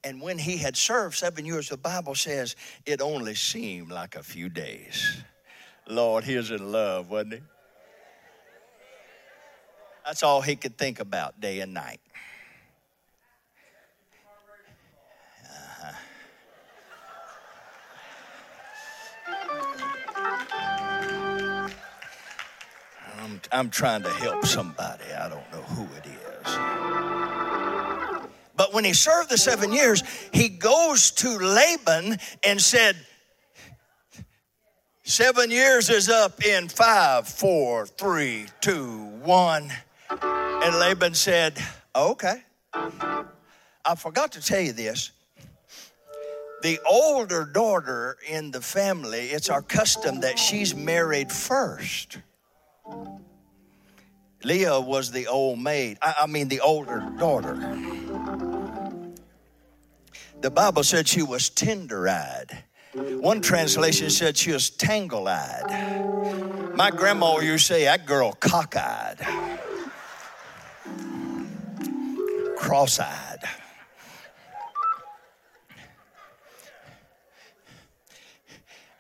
And 0.02 0.20
when 0.20 0.38
he 0.38 0.56
had 0.56 0.76
served 0.76 1.16
seven 1.16 1.44
years, 1.44 1.68
the 1.68 1.76
Bible 1.76 2.14
says 2.14 2.56
it 2.86 3.02
only 3.02 3.34
seemed 3.34 3.90
like 3.90 4.16
a 4.16 4.22
few 4.22 4.48
days. 4.48 5.22
Lord, 5.86 6.24
he 6.24 6.36
was 6.36 6.50
in 6.50 6.72
love, 6.72 7.10
wasn't 7.10 7.34
he? 7.34 7.40
That's 10.04 10.22
all 10.22 10.40
he 10.40 10.56
could 10.56 10.78
think 10.78 11.00
about 11.00 11.38
day 11.40 11.60
and 11.60 11.74
night. 11.74 12.00
Uh-huh. 15.44 15.92
I'm, 23.22 23.40
I'm 23.52 23.70
trying 23.70 24.02
to 24.02 24.10
help 24.10 24.46
somebody. 24.46 25.04
I 25.12 25.28
don't 25.28 25.52
know 25.52 25.62
who 25.62 25.84
it 25.96 26.06
is. 26.06 26.19
But 28.56 28.74
when 28.74 28.84
he 28.84 28.92
served 28.92 29.30
the 29.30 29.38
seven 29.38 29.72
years, 29.72 30.02
he 30.32 30.48
goes 30.48 31.10
to 31.12 31.38
Laban 31.38 32.18
and 32.44 32.60
said, 32.60 32.94
Seven 35.02 35.50
years 35.50 35.88
is 35.90 36.08
up 36.08 36.44
in 36.44 36.68
five, 36.68 37.26
four, 37.26 37.86
three, 37.86 38.46
two, 38.60 38.98
one. 39.22 39.72
And 40.10 40.78
Laban 40.78 41.14
said, 41.14 41.58
Okay. 41.96 42.42
I 42.74 43.94
forgot 43.96 44.32
to 44.32 44.40
tell 44.40 44.60
you 44.60 44.72
this. 44.72 45.10
The 46.62 46.78
older 46.88 47.46
daughter 47.46 48.18
in 48.28 48.50
the 48.50 48.60
family, 48.60 49.30
it's 49.30 49.48
our 49.48 49.62
custom 49.62 50.20
that 50.20 50.38
she's 50.38 50.74
married 50.74 51.32
first. 51.32 52.18
Leah 54.42 54.80
was 54.80 55.10
the 55.10 55.26
old 55.26 55.58
maid, 55.58 55.98
I, 56.00 56.14
I 56.22 56.26
mean, 56.26 56.48
the 56.48 56.60
older 56.60 57.06
daughter. 57.18 57.54
The 60.40 60.50
Bible 60.50 60.82
said 60.82 61.06
she 61.06 61.22
was 61.22 61.50
tender 61.50 62.08
eyed. 62.08 62.64
One 62.94 63.40
translation 63.40 64.10
said 64.10 64.36
she 64.36 64.52
was 64.52 64.70
tangle 64.70 65.28
eyed. 65.28 66.74
My 66.74 66.90
grandma 66.90 67.38
used 67.38 67.66
to 67.68 67.74
say, 67.74 67.84
that 67.84 68.06
girl 68.06 68.32
cockeyed, 68.32 69.18
cross 72.56 72.98
eyed. 72.98 73.44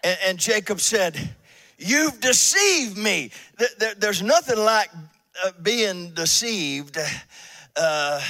And, 0.02 0.18
and, 0.26 0.38
Jacob 0.38 0.80
said, 0.80 1.18
You've 1.78 2.20
deceived 2.20 2.96
me. 2.96 3.30
There's 3.98 4.22
nothing 4.22 4.58
like 4.58 4.90
being 5.62 6.10
deceived 6.14 6.98
uh, 7.76 8.22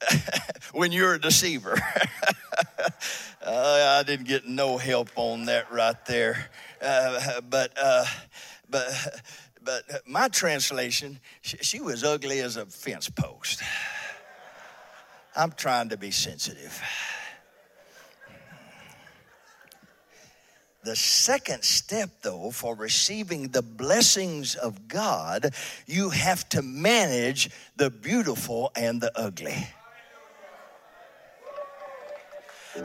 when 0.72 0.92
you're 0.92 1.14
a 1.14 1.20
deceiver. 1.20 1.74
uh, 3.44 3.98
I 3.98 4.02
didn't 4.04 4.26
get 4.26 4.46
no 4.46 4.78
help 4.78 5.10
on 5.16 5.46
that 5.46 5.72
right 5.72 6.04
there. 6.06 6.50
Uh, 6.80 7.40
but, 7.48 7.72
uh, 7.80 8.04
but, 8.68 9.22
but 9.62 9.82
my 10.06 10.28
translation, 10.28 11.20
she, 11.40 11.56
she 11.58 11.80
was 11.80 12.04
ugly 12.04 12.40
as 12.40 12.56
a 12.56 12.66
fence 12.66 13.08
post. 13.08 13.62
I'm 15.34 15.52
trying 15.52 15.88
to 15.90 15.96
be 15.96 16.10
sensitive. 16.10 16.82
The 20.84 20.96
second 20.96 21.62
step, 21.62 22.10
though, 22.22 22.50
for 22.50 22.74
receiving 22.74 23.48
the 23.48 23.62
blessings 23.62 24.56
of 24.56 24.88
God, 24.88 25.54
you 25.86 26.10
have 26.10 26.48
to 26.50 26.62
manage 26.62 27.50
the 27.76 27.88
beautiful 27.88 28.72
and 28.74 29.00
the 29.00 29.16
ugly. 29.16 29.68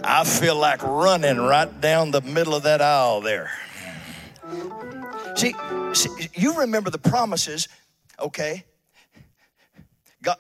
I 0.04 0.26
feel 0.26 0.56
like 0.56 0.84
running 0.84 1.38
right 1.38 1.82
down 1.82 2.12
the 2.12 2.22
middle 2.22 2.54
of 2.54 2.64
that 2.64 2.82
aisle 2.82 3.22
there. 3.22 3.52
See, 5.36 5.56
see 5.94 6.30
you 6.36 6.60
remember 6.60 6.92
the 6.92 7.00
promises, 7.00 7.68
okay? 8.20 8.64
God, 10.22 10.38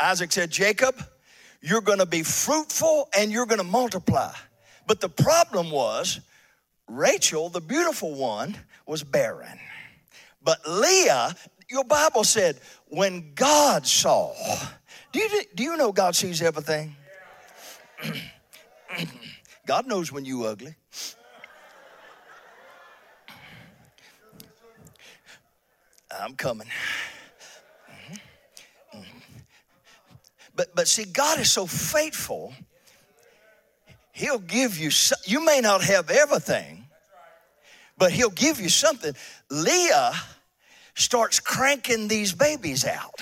Isaac 0.00 0.32
said, 0.32 0.50
Jacob, 0.50 0.96
you're 1.60 1.80
going 1.80 1.98
to 1.98 2.06
be 2.06 2.22
fruitful 2.22 3.08
and 3.16 3.30
you're 3.30 3.46
going 3.46 3.58
to 3.58 3.64
multiply. 3.64 4.32
But 4.86 5.00
the 5.00 5.08
problem 5.08 5.70
was, 5.70 6.20
Rachel, 6.88 7.48
the 7.50 7.60
beautiful 7.60 8.14
one, 8.14 8.56
was 8.86 9.04
barren. 9.04 9.58
But 10.42 10.66
Leah, 10.66 11.34
your 11.68 11.84
Bible 11.84 12.24
said, 12.24 12.58
when 12.86 13.34
God 13.34 13.86
saw, 13.86 14.34
do 15.12 15.20
you, 15.20 15.42
do 15.54 15.62
you 15.62 15.76
know 15.76 15.92
God 15.92 16.16
sees 16.16 16.40
everything? 16.42 16.96
God 19.66 19.86
knows 19.86 20.10
when 20.10 20.24
you 20.24 20.44
ugly. 20.44 20.74
I'm 26.10 26.34
coming. 26.34 26.68
But 30.54 30.74
but 30.74 30.88
see, 30.88 31.04
God 31.04 31.38
is 31.38 31.50
so 31.52 31.66
faithful. 31.66 32.52
He'll 34.18 34.40
give 34.40 34.76
you. 34.78 34.90
You 35.26 35.44
may 35.44 35.60
not 35.60 35.84
have 35.84 36.10
everything, 36.10 36.86
but 37.96 38.10
He'll 38.10 38.30
give 38.30 38.60
you 38.60 38.68
something. 38.68 39.14
Leah 39.48 40.12
starts 40.96 41.38
cranking 41.38 42.08
these 42.08 42.32
babies 42.32 42.84
out. 42.84 43.14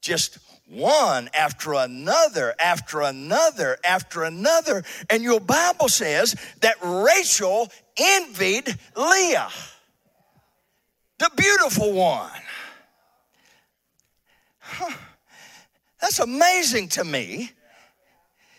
Just 0.00 0.38
one 0.68 1.28
after 1.34 1.72
another, 1.72 2.54
after 2.60 3.00
another, 3.00 3.78
after 3.84 4.22
another. 4.22 4.84
And 5.10 5.24
your 5.24 5.40
Bible 5.40 5.88
says 5.88 6.36
that 6.60 6.76
Rachel 6.80 7.68
envied 7.96 8.78
Leah, 8.96 9.48
the 11.18 11.30
beautiful 11.36 11.92
one. 11.92 12.30
Huh. 14.60 14.96
That's 16.00 16.20
amazing 16.20 16.90
to 16.90 17.02
me. 17.02 17.50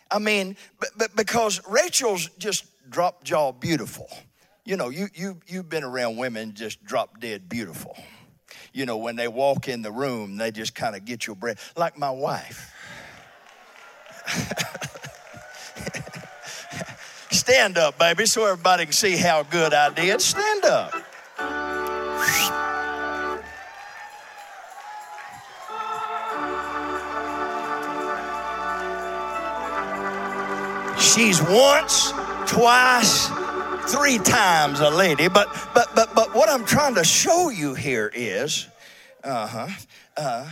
I 0.09 0.19
mean, 0.19 0.55
but, 0.79 0.89
but 0.97 1.15
because 1.15 1.61
Rachel's 1.67 2.29
just 2.37 2.65
drop 2.89 3.23
jaw 3.23 3.51
beautiful. 3.51 4.09
You 4.65 4.77
know, 4.77 4.89
you, 4.89 5.07
you, 5.13 5.39
you've 5.47 5.69
been 5.69 5.83
around 5.83 6.17
women 6.17 6.53
just 6.53 6.83
drop 6.83 7.19
dead 7.19 7.47
beautiful 7.47 7.95
you 8.77 8.85
know, 8.85 8.97
when 8.97 9.15
they 9.15 9.27
walk 9.27 9.67
in 9.67 9.81
the 9.81 9.91
room, 9.91 10.37
they 10.37 10.51
just 10.51 10.75
kind 10.75 10.95
of 10.95 11.03
get 11.03 11.25
your 11.25 11.35
breath, 11.35 11.73
like 11.75 11.97
my 11.97 12.11
wife. 12.11 12.71
Stand 17.31 17.79
up, 17.79 17.97
baby, 17.97 18.27
so 18.27 18.45
everybody 18.45 18.85
can 18.85 18.93
see 18.93 19.17
how 19.17 19.41
good 19.41 19.73
I 19.73 19.91
did. 19.91 20.21
Stand 20.21 20.65
up. 20.65 20.93
She's 31.17 31.41
once, 31.41 32.11
twice, 32.45 33.27
three 33.87 34.19
times 34.19 34.81
a 34.81 34.91
lady. 34.91 35.27
But 35.27 35.47
but 35.73 35.87
but 35.95 36.13
but 36.13 36.35
what 36.35 36.47
I'm 36.47 36.63
trying 36.63 36.93
to 36.93 37.03
show 37.03 37.49
you 37.49 37.73
here 37.73 38.11
is, 38.13 38.67
uh-huh, 39.23 39.67
uh, 40.15 40.47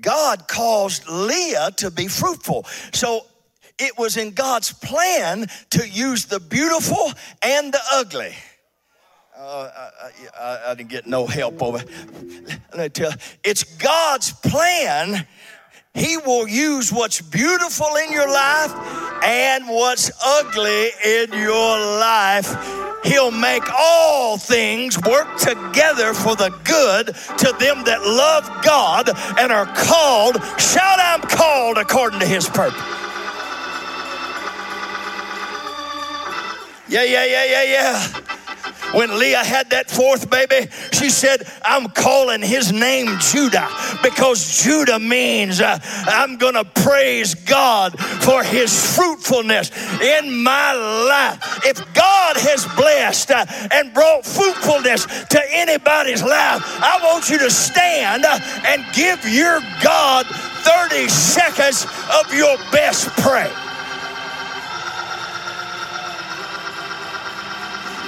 God 0.00 0.48
caused 0.48 1.08
Leah 1.08 1.70
to 1.76 1.92
be 1.92 2.08
fruitful. 2.08 2.64
So 2.92 3.26
it 3.78 3.96
was 3.96 4.16
in 4.16 4.32
God's 4.32 4.72
plan 4.72 5.46
to 5.70 5.88
use 5.88 6.24
the 6.24 6.40
beautiful 6.40 7.12
and 7.44 7.72
the 7.72 7.80
ugly. 7.92 8.34
Uh, 9.38 9.70
I, 10.02 10.10
I, 10.36 10.70
I, 10.70 10.74
didn't 10.74 10.90
get 10.90 11.06
no 11.06 11.26
help 11.26 11.62
over. 11.62 11.78
Let 12.72 12.76
me 12.76 12.88
tell 12.88 13.10
you, 13.12 13.16
it's 13.44 13.62
God's 13.62 14.32
plan 14.32 15.28
he 15.96 16.18
will 16.18 16.46
use 16.46 16.92
what's 16.92 17.22
beautiful 17.22 17.88
in 18.04 18.12
your 18.12 18.28
life 18.28 18.72
and 19.24 19.66
what's 19.66 20.10
ugly 20.22 20.90
in 21.02 21.32
your 21.32 21.78
life. 21.98 22.54
He'll 23.02 23.30
make 23.30 23.62
all 23.72 24.36
things 24.36 25.00
work 25.00 25.38
together 25.38 26.12
for 26.12 26.36
the 26.36 26.50
good 26.64 27.06
to 27.06 27.56
them 27.58 27.84
that 27.84 28.02
love 28.02 28.64
God 28.64 29.08
and 29.38 29.50
are 29.50 29.66
called. 29.74 30.36
Shout, 30.60 30.98
I'm 31.00 31.22
called 31.22 31.78
according 31.78 32.20
to 32.20 32.26
his 32.26 32.48
purpose. 32.48 32.78
Yeah, 36.88 37.04
yeah, 37.04 37.24
yeah, 37.24 37.44
yeah, 37.44 37.62
yeah. 37.62 38.35
When 38.92 39.18
Leah 39.18 39.44
had 39.44 39.70
that 39.70 39.90
fourth 39.90 40.30
baby, 40.30 40.70
she 40.92 41.10
said, 41.10 41.42
I'm 41.62 41.88
calling 41.88 42.42
his 42.42 42.72
name 42.72 43.18
Judah 43.18 43.68
because 44.02 44.62
Judah 44.62 44.98
means 44.98 45.60
uh, 45.60 45.78
I'm 46.06 46.36
going 46.36 46.54
to 46.54 46.64
praise 46.64 47.34
God 47.34 47.98
for 47.98 48.42
his 48.42 48.96
fruitfulness 48.96 49.70
in 50.00 50.42
my 50.42 50.72
life. 50.72 51.60
If 51.64 51.78
God 51.94 52.36
has 52.36 52.66
blessed 52.76 53.30
uh, 53.30 53.46
and 53.72 53.92
brought 53.92 54.24
fruitfulness 54.24 55.06
to 55.06 55.42
anybody's 55.50 56.22
life, 56.22 56.62
I 56.82 57.00
want 57.02 57.28
you 57.28 57.38
to 57.38 57.50
stand 57.50 58.24
uh, 58.24 58.38
and 58.66 58.84
give 58.94 59.24
your 59.26 59.60
God 59.82 60.26
30 60.26 61.08
seconds 61.08 61.86
of 62.12 62.32
your 62.32 62.56
best 62.72 63.08
praise. 63.22 63.52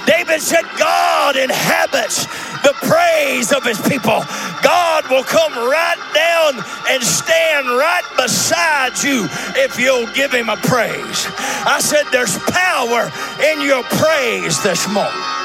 David 0.09 0.41
said, 0.41 0.63
God 0.79 1.37
inhabits 1.37 2.25
the 2.65 2.73
praise 2.81 3.53
of 3.53 3.63
his 3.63 3.79
people. 3.81 4.25
God 4.63 5.07
will 5.07 5.23
come 5.23 5.53
right 5.53 6.01
down 6.15 6.65
and 6.89 7.03
stand 7.03 7.67
right 7.67 8.03
beside 8.17 8.97
you 9.03 9.27
if 9.55 9.79
you'll 9.79 10.11
give 10.13 10.31
him 10.31 10.49
a 10.49 10.57
praise. 10.57 11.27
I 11.65 11.79
said, 11.79 12.05
There's 12.11 12.39
power 12.49 13.11
in 13.53 13.61
your 13.61 13.83
praise 13.83 14.61
this 14.63 14.87
morning. 14.89 15.38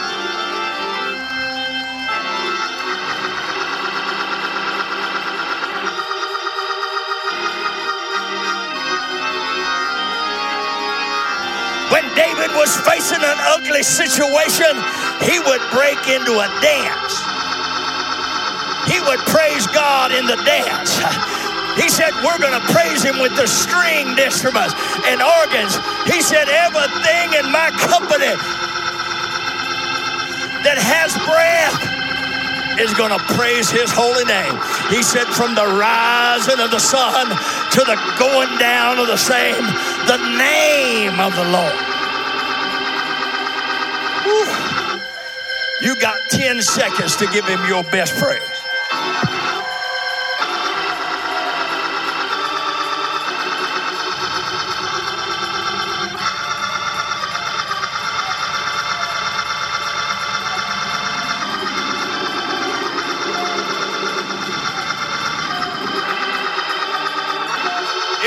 Was 12.64 12.80
facing 12.80 13.20
an 13.20 13.38
ugly 13.52 13.82
situation, 13.82 14.72
he 15.20 15.36
would 15.36 15.60
break 15.68 16.00
into 16.08 16.32
a 16.32 16.48
dance. 16.64 17.14
He 18.88 18.96
would 19.04 19.20
praise 19.28 19.66
God 19.68 20.12
in 20.12 20.24
the 20.24 20.40
dance. 20.48 20.96
He 21.74 21.88
said, 21.88 22.14
We're 22.22 22.38
going 22.38 22.54
to 22.54 22.66
praise 22.70 23.02
him 23.02 23.18
with 23.18 23.34
the 23.34 23.48
stringed 23.48 24.20
instruments 24.20 24.78
and 25.10 25.18
organs. 25.18 25.74
He 26.06 26.22
said, 26.22 26.46
Everything 26.46 27.34
in 27.34 27.50
my 27.50 27.74
company 27.74 28.30
that 30.62 30.78
has 30.78 31.18
breath 31.26 31.74
is 32.78 32.94
going 32.94 33.10
to 33.10 33.18
praise 33.34 33.74
his 33.74 33.90
holy 33.90 34.22
name. 34.22 34.54
He 34.86 35.02
said, 35.02 35.26
From 35.34 35.56
the 35.58 35.66
rising 35.66 36.62
of 36.62 36.70
the 36.70 36.78
sun 36.78 37.26
to 37.26 37.80
the 37.82 37.98
going 38.22 38.56
down 38.62 39.00
of 39.00 39.08
the 39.08 39.18
same, 39.18 39.66
the 40.06 40.22
name 40.38 41.18
of 41.18 41.34
the 41.34 41.50
Lord. 41.50 41.93
You 44.24 45.94
got 46.00 46.18
10 46.30 46.62
seconds 46.62 47.16
to 47.16 47.26
give 47.26 47.44
him 47.44 47.60
your 47.68 47.82
best 47.84 48.14
praise. 48.14 48.40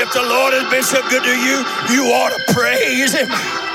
If 0.00 0.12
the 0.12 0.22
Lord 0.22 0.54
has 0.54 0.70
been 0.70 0.84
so 0.84 1.02
good 1.10 1.24
to 1.24 1.36
you, 1.36 1.64
you 1.92 2.12
ought 2.14 2.30
to 2.30 2.54
praise 2.54 3.12
Him. 3.12 3.67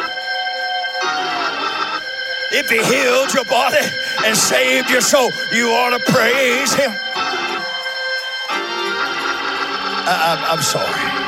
If 2.55 2.69
He 2.69 2.77
healed 2.77 3.33
your 3.33 3.45
body 3.45 3.85
and 4.25 4.37
saved 4.37 4.89
your 4.89 5.01
soul, 5.01 5.31
you 5.51 5.69
ought 5.69 5.97
to 5.97 6.11
praise 6.11 6.73
Him. 6.73 6.91
I, 10.05 10.51
am 10.51 10.61
sorry. 10.61 11.23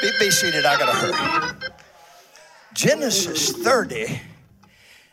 Be, 0.00 0.10
be 0.18 0.30
seated, 0.30 0.64
I 0.66 0.78
gotta 0.78 0.92
hurry. 0.92 1.70
Genesis 2.74 3.52
30 3.52 4.20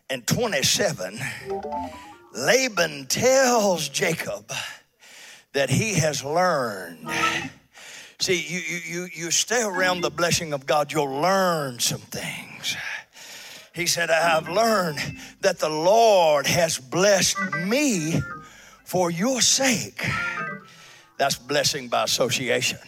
and 0.10 0.28
27, 0.28 1.20
Laban 2.34 3.06
tells 3.08 3.88
Jacob 3.88 4.52
that 5.54 5.70
he 5.70 5.94
has 5.96 6.24
learned. 6.24 7.10
See, 8.20 8.42
you, 8.42 8.60
you, 8.86 9.08
you 9.14 9.32
stay 9.32 9.64
around 9.64 10.02
the 10.02 10.10
blessing 10.10 10.54
of 10.54 10.66
God, 10.66 10.92
you'll 10.92 11.22
learn 11.22 11.80
some 11.80 12.02
things. 12.02 12.76
He 13.74 13.88
said, 13.88 14.10
I 14.10 14.22
have 14.22 14.50
learned 14.50 15.00
that 15.42 15.60
the 15.60 15.70
Lord 15.70 16.46
has 16.46 16.78
blessed 16.78 17.38
me 17.66 18.16
for 18.84 19.10
your 19.10 19.42
sake. 19.42 20.06
That's 21.18 21.38
blessing 21.38 21.88
by 21.88 22.04
association. 22.04 22.80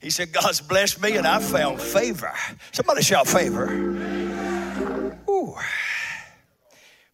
He 0.00 0.10
said, 0.10 0.32
God's 0.32 0.60
blessed 0.60 1.00
me 1.00 1.16
and 1.16 1.26
I 1.26 1.38
found 1.38 1.80
favor. 1.80 2.32
Somebody 2.72 3.02
shout 3.02 3.26
favor. 3.26 3.70
Ooh. 5.28 5.54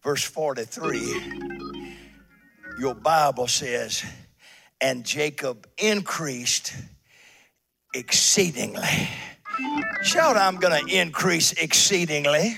Verse 0.03 0.23
43, 0.23 1.21
your 2.79 2.95
Bible 2.95 3.47
says, 3.47 4.05
and 4.79 5.05
Jacob 5.05 5.67
increased 5.77 6.73
exceedingly. 7.97 9.09
Shout, 10.03 10.37
I'm 10.37 10.57
going 10.57 10.85
to 10.85 10.95
increase 10.95 11.51
exceedingly 11.53 12.57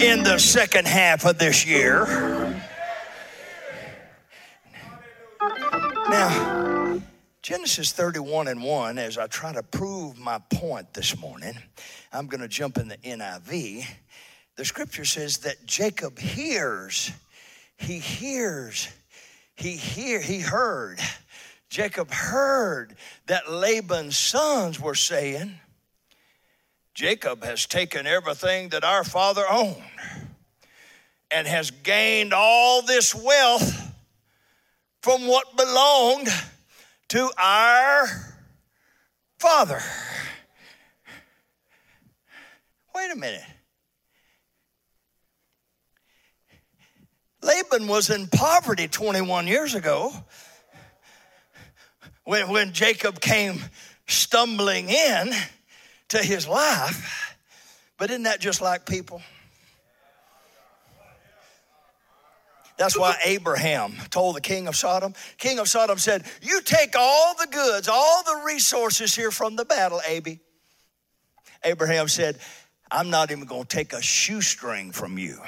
in 0.00 0.24
the 0.24 0.38
second 0.38 0.86
half 0.86 1.24
of 1.24 1.38
this 1.38 1.64
year. 1.64 2.04
Now, 6.10 7.00
Genesis 7.42 7.92
31 7.92 8.48
and 8.48 8.62
1, 8.62 8.98
as 8.98 9.16
I 9.16 9.28
try 9.28 9.52
to 9.52 9.62
prove 9.62 10.18
my 10.18 10.40
point 10.52 10.92
this 10.92 11.16
morning, 11.16 11.54
I'm 12.12 12.26
going 12.26 12.40
to 12.40 12.48
jump 12.48 12.76
in 12.76 12.88
the 12.88 12.96
NIV. 12.96 13.86
The 14.56 14.64
scripture 14.64 15.04
says 15.04 15.38
that 15.38 15.64
Jacob 15.64 16.18
hears, 16.18 17.12
he 17.76 18.00
hears, 18.00 18.88
he 19.54 19.76
hear, 19.76 20.20
he 20.20 20.40
heard. 20.40 20.98
Jacob 21.68 22.10
heard 22.10 22.94
that 23.26 23.50
Laban's 23.50 24.16
sons 24.16 24.80
were 24.80 24.94
saying, 24.94 25.60
Jacob 26.94 27.44
has 27.44 27.66
taken 27.66 28.06
everything 28.06 28.70
that 28.70 28.84
our 28.84 29.04
father 29.04 29.44
owned 29.48 29.82
and 31.30 31.46
has 31.46 31.70
gained 31.70 32.32
all 32.32 32.82
this 32.82 33.14
wealth 33.14 33.92
from 35.02 35.26
what 35.26 35.56
belonged 35.56 36.28
to 37.08 37.30
our 37.38 38.08
father. 39.38 39.80
Wait 42.94 43.12
a 43.12 43.16
minute. 43.16 43.44
Laban 47.42 47.86
was 47.86 48.10
in 48.10 48.26
poverty 48.26 48.88
21 48.88 49.46
years 49.46 49.74
ago 49.74 50.12
when, 52.28 52.50
when 52.50 52.72
Jacob 52.74 53.22
came 53.22 53.58
stumbling 54.06 54.90
in 54.90 55.30
to 56.08 56.18
his 56.18 56.46
life. 56.46 57.34
But 57.96 58.10
isn't 58.10 58.24
that 58.24 58.38
just 58.38 58.60
like 58.60 58.84
people? 58.84 59.22
That's 62.76 62.98
why 62.98 63.16
Abraham 63.24 63.94
told 64.10 64.36
the 64.36 64.42
king 64.42 64.68
of 64.68 64.76
Sodom, 64.76 65.14
king 65.38 65.58
of 65.58 65.68
Sodom 65.68 65.96
said, 65.96 66.26
You 66.42 66.60
take 66.60 66.94
all 66.98 67.34
the 67.34 67.46
goods, 67.46 67.88
all 67.88 68.22
the 68.24 68.42
resources 68.44 69.16
here 69.16 69.30
from 69.30 69.56
the 69.56 69.64
battle, 69.64 70.02
Abby. 70.06 70.38
Abraham 71.64 72.08
said, 72.08 72.38
I'm 72.90 73.08
not 73.08 73.30
even 73.30 73.46
going 73.46 73.64
to 73.64 73.68
take 73.68 73.94
a 73.94 74.02
shoestring 74.02 74.92
from 74.92 75.16
you 75.16 75.40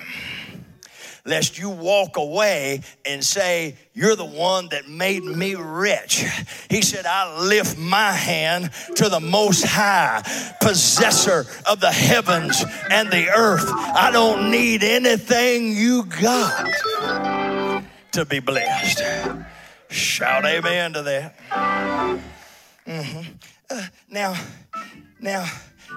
lest 1.25 1.59
you 1.59 1.71
walk 1.71 2.17
away 2.17 2.83
and 3.05 3.25
say, 3.25 3.77
You're 3.95 4.17
the 4.17 4.25
one 4.25 4.69
that 4.71 4.89
made 4.89 5.25
me 5.25 5.55
rich. 5.55 6.25
He 6.69 6.83
said, 6.83 7.07
I 7.07 7.41
lift 7.47 7.79
my 7.79 8.13
hand 8.13 8.71
to 8.97 9.09
the 9.09 9.21
Most 9.21 9.65
High, 9.65 10.23
possessor 10.61 11.47
of 11.69 11.81
the 11.81 11.91
heavens 11.91 12.65
and 12.91 13.11
the 13.11 13.29
earth. 13.29 13.69
I 13.69 14.11
don't 14.13 14.51
need 14.51 14.83
anything 14.83 15.73
you 15.73 16.05
got 16.05 16.71
to 18.13 18.25
be 18.25 18.41
blessed. 18.41 19.03
Shout 19.89 20.45
amen 20.45 20.93
to 20.93 21.03
that. 21.03 21.37
Mm-hmm. 22.87 23.33
Uh, 23.69 23.87
now, 24.09 24.35
now, 25.21 25.47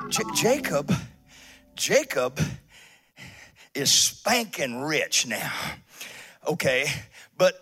J- 0.09 0.23
Jacob, 0.35 0.93
Jacob 1.75 2.39
is 3.75 3.91
spanking 3.91 4.81
rich 4.81 5.25
now. 5.27 5.51
Okay, 6.47 6.85
but 7.37 7.55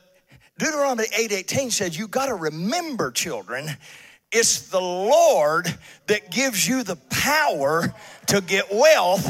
Deuteronomy 0.58 1.08
8:18 1.08 1.72
says 1.72 1.98
you 1.98 2.08
got 2.08 2.28
to 2.28 2.36
remember 2.36 3.12
children 3.12 3.78
it's 4.32 4.70
the 4.70 4.80
Lord 4.80 5.68
that 6.08 6.32
gives 6.32 6.66
you 6.66 6.84
the 6.84 6.96
power 7.10 7.94
to 8.28 8.42
get 8.42 8.74
wealth 8.74 9.28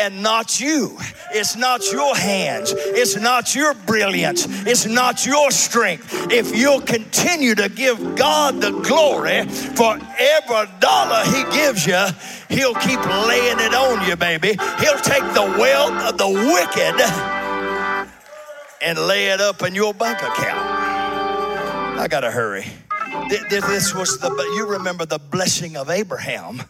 and 0.00 0.22
not 0.22 0.60
you. 0.60 0.98
It's 1.32 1.56
not 1.56 1.90
your 1.92 2.14
hands. 2.16 2.72
It's 2.76 3.16
not 3.16 3.54
your 3.54 3.74
brilliance. 3.74 4.46
It's 4.66 4.86
not 4.86 5.24
your 5.26 5.50
strength. 5.50 6.30
If 6.30 6.56
you'll 6.56 6.80
continue 6.80 7.54
to 7.54 7.68
give 7.68 8.16
God 8.16 8.60
the 8.60 8.70
glory 8.70 9.46
for 9.46 9.98
every 10.18 10.72
dollar 10.80 11.24
He 11.24 11.44
gives 11.54 11.86
you, 11.86 12.06
He'll 12.48 12.74
keep 12.74 13.00
laying 13.26 13.58
it 13.60 13.74
on 13.74 14.06
you, 14.08 14.16
baby. 14.16 14.58
He'll 14.78 15.00
take 15.00 15.24
the 15.34 15.54
wealth 15.58 16.12
of 16.12 16.18
the 16.18 16.28
wicked 16.28 17.00
and 18.82 18.98
lay 18.98 19.28
it 19.28 19.40
up 19.40 19.62
in 19.62 19.74
your 19.74 19.94
bank 19.94 20.18
account. 20.18 20.58
I 21.98 22.08
got 22.08 22.20
to 22.20 22.30
hurry. 22.30 22.66
This 23.28 23.94
was 23.94 24.18
the, 24.18 24.30
you 24.56 24.66
remember 24.66 25.06
the 25.06 25.18
blessing 25.18 25.76
of 25.76 25.90
Abraham 25.90 26.62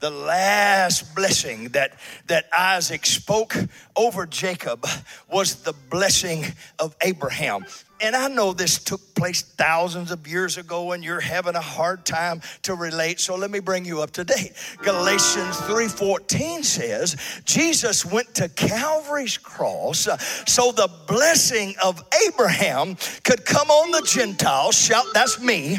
the 0.00 0.10
last 0.10 1.14
blessing 1.14 1.68
that, 1.68 1.92
that 2.26 2.46
Isaac 2.56 3.04
spoke 3.04 3.54
over 3.94 4.26
Jacob 4.26 4.86
was 5.30 5.56
the 5.56 5.74
blessing 5.90 6.46
of 6.78 6.96
Abraham. 7.02 7.66
And 8.02 8.16
I 8.16 8.28
know 8.28 8.54
this 8.54 8.82
took 8.82 9.14
place 9.14 9.42
thousands 9.42 10.10
of 10.10 10.26
years 10.26 10.56
ago 10.56 10.92
and 10.92 11.04
you're 11.04 11.20
having 11.20 11.54
a 11.54 11.60
hard 11.60 12.06
time 12.06 12.40
to 12.62 12.74
relate, 12.74 13.20
so 13.20 13.36
let 13.36 13.50
me 13.50 13.60
bring 13.60 13.84
you 13.84 14.00
up 14.00 14.10
to 14.12 14.24
date. 14.24 14.54
Galatians 14.82 15.56
3:14 15.68 16.64
says, 16.64 17.16
Jesus 17.44 18.06
went 18.06 18.34
to 18.36 18.48
Calvary's 18.48 19.36
cross 19.36 20.08
uh, 20.08 20.16
so 20.16 20.72
the 20.72 20.88
blessing 21.06 21.74
of 21.84 22.02
Abraham 22.26 22.96
could 23.22 23.44
come 23.44 23.70
on 23.70 23.90
the 23.90 24.02
Gentiles. 24.06 24.76
Shout, 24.76 25.04
that's 25.12 25.38
me. 25.38 25.78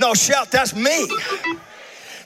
No, 0.00 0.14
shout, 0.14 0.50
that's 0.50 0.74
me 0.74 1.06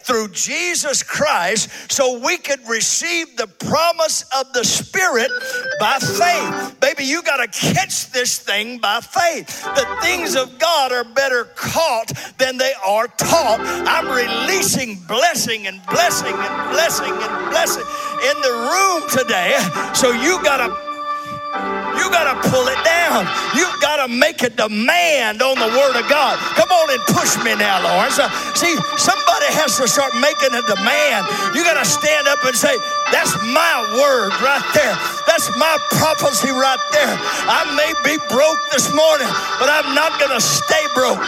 through 0.08 0.28
Jesus 0.28 1.02
Christ 1.02 1.92
so 1.92 2.18
we 2.18 2.38
could 2.38 2.66
receive 2.66 3.36
the 3.36 3.46
promise 3.46 4.24
of 4.34 4.50
the 4.54 4.64
Spirit 4.64 5.30
by 5.78 5.98
faith. 5.98 6.80
Baby, 6.80 7.04
you 7.04 7.22
got 7.22 7.36
to 7.36 7.46
catch 7.46 8.10
this 8.10 8.38
thing 8.38 8.78
by 8.78 9.00
faith. 9.00 9.62
The 9.62 9.98
things 10.00 10.34
of 10.34 10.58
God 10.58 10.92
are 10.92 11.04
better 11.04 11.44
caught 11.54 12.10
than 12.38 12.56
they 12.56 12.72
are 12.84 13.06
taught. 13.06 13.60
I'm 13.60 14.08
releasing 14.08 14.96
blessing 15.06 15.66
and 15.66 15.84
blessing 15.86 16.34
and 16.34 16.70
blessing 16.70 17.12
and 17.12 17.50
blessing 17.50 17.84
in 17.84 18.40
the 18.40 18.54
room 18.72 19.10
today. 19.10 19.58
So 19.94 20.10
you 20.10 20.42
got 20.42 20.66
to 20.66 20.87
you 21.98 22.06
got 22.10 22.30
to 22.30 22.36
pull 22.48 22.66
it 22.70 22.80
down. 22.86 23.26
You've 23.54 23.78
got 23.82 24.00
to 24.00 24.08
make 24.08 24.42
a 24.42 24.50
demand 24.50 25.42
on 25.42 25.58
the 25.58 25.70
Word 25.74 25.98
of 25.98 26.06
God. 26.08 26.38
Come 26.54 26.70
on 26.70 26.86
and 26.94 27.02
push 27.10 27.36
me 27.42 27.54
now, 27.58 27.82
Lawrence. 27.82 28.18
Uh, 28.18 28.30
see, 28.54 28.74
somebody 28.96 29.48
has 29.58 29.76
to 29.76 29.86
start 29.90 30.14
making 30.16 30.54
a 30.54 30.62
demand. 30.62 31.26
You 31.52 31.66
got 31.66 31.76
to 31.76 31.86
stand 31.86 32.30
up 32.30 32.38
and 32.46 32.54
say, 32.54 32.74
That's 33.10 33.34
my 33.50 33.74
word 33.98 34.32
right 34.40 34.66
there. 34.72 34.94
That's 35.26 35.50
my 35.58 35.74
prophecy 35.98 36.54
right 36.54 36.80
there. 36.94 37.14
I 37.50 37.66
may 37.74 37.90
be 38.06 38.16
broke 38.30 38.62
this 38.70 38.88
morning, 38.94 39.30
but 39.58 39.68
I'm 39.68 39.94
not 39.94 40.14
going 40.22 40.32
to 40.32 40.42
stay 40.42 40.84
broke. 40.94 41.20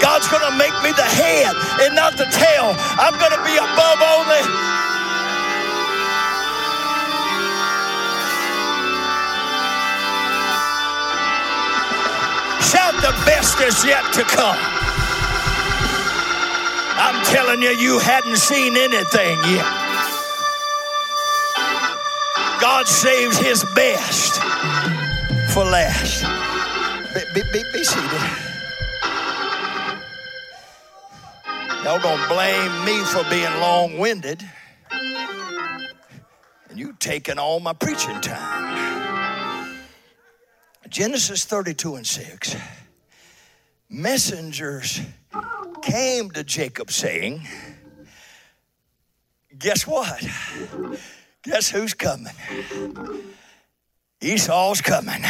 God's 0.00 0.26
going 0.32 0.44
to 0.48 0.56
make 0.56 0.72
me 0.80 0.90
the 0.96 1.04
head 1.04 1.52
and 1.84 1.94
not 1.94 2.16
the 2.16 2.24
tail. 2.32 2.72
I'm 2.96 3.14
going 3.20 3.36
to 3.36 3.42
be 3.44 3.54
above 3.60 4.00
only 4.00 4.79
the 12.72 13.12
best 13.26 13.60
is 13.60 13.84
yet 13.84 14.04
to 14.14 14.22
come. 14.22 14.56
I'm 17.02 17.24
telling 17.24 17.62
you, 17.62 17.70
you 17.70 17.98
hadn't 17.98 18.36
seen 18.36 18.76
anything 18.76 19.38
yet. 19.44 19.66
God 22.60 22.86
saves 22.86 23.38
his 23.38 23.64
best 23.74 24.34
for 25.52 25.64
last. 25.64 26.24
Be, 27.34 27.42
be, 27.52 27.62
be 27.72 27.84
seated. 27.84 28.20
Y'all 31.82 31.98
gonna 31.98 32.28
blame 32.28 32.84
me 32.84 33.02
for 33.06 33.24
being 33.30 33.52
long 33.60 33.98
winded, 33.98 34.44
and 36.68 36.78
you 36.78 36.94
taking 37.00 37.38
all 37.38 37.58
my 37.60 37.72
preaching 37.72 38.20
time. 38.20 38.99
Genesis 40.90 41.44
32 41.44 41.94
and 41.94 42.06
6. 42.06 42.56
Messengers 43.88 45.00
came 45.82 46.32
to 46.32 46.42
Jacob 46.42 46.90
saying, 46.90 47.46
Guess 49.56 49.86
what? 49.86 50.20
Guess 51.42 51.70
who's 51.70 51.94
coming? 51.94 52.32
Esau's 54.20 54.80
coming. 54.80 55.22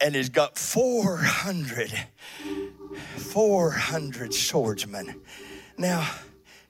And 0.00 0.14
he's 0.14 0.28
got 0.28 0.56
400, 0.56 1.92
400 3.16 4.34
swordsmen. 4.34 5.20
Now, 5.78 6.08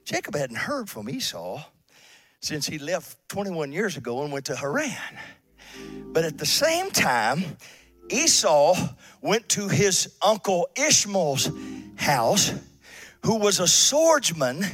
Jacob 0.05 0.35
hadn't 0.35 0.55
heard 0.55 0.89
from 0.89 1.09
Esau 1.09 1.63
since 2.39 2.65
he 2.65 2.79
left 2.79 3.17
21 3.29 3.71
years 3.71 3.95
ago 3.95 4.23
and 4.23 4.31
went 4.31 4.45
to 4.45 4.55
Haran. 4.55 4.91
But 6.13 6.25
at 6.25 6.37
the 6.37 6.45
same 6.45 6.91
time, 6.91 7.43
Esau 8.09 8.75
went 9.21 9.49
to 9.49 9.67
his 9.67 10.15
uncle 10.25 10.69
Ishmael's 10.75 11.51
house, 11.95 12.53
who 13.23 13.37
was 13.37 13.59
a 13.59 13.67
swordsman, 13.67 14.65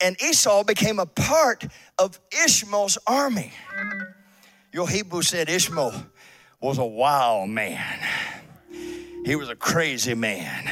and 0.00 0.20
Esau 0.22 0.64
became 0.64 0.98
a 0.98 1.06
part 1.06 1.64
of 1.98 2.18
Ishmael's 2.44 2.98
army. 3.06 3.52
Your 4.72 4.88
Hebrew 4.88 5.22
said 5.22 5.48
Ishmael 5.48 5.92
was 6.60 6.78
a 6.78 6.84
wild 6.84 7.50
man. 7.50 7.98
He 9.24 9.36
was 9.36 9.48
a 9.48 9.56
crazy 9.56 10.14
man. 10.14 10.70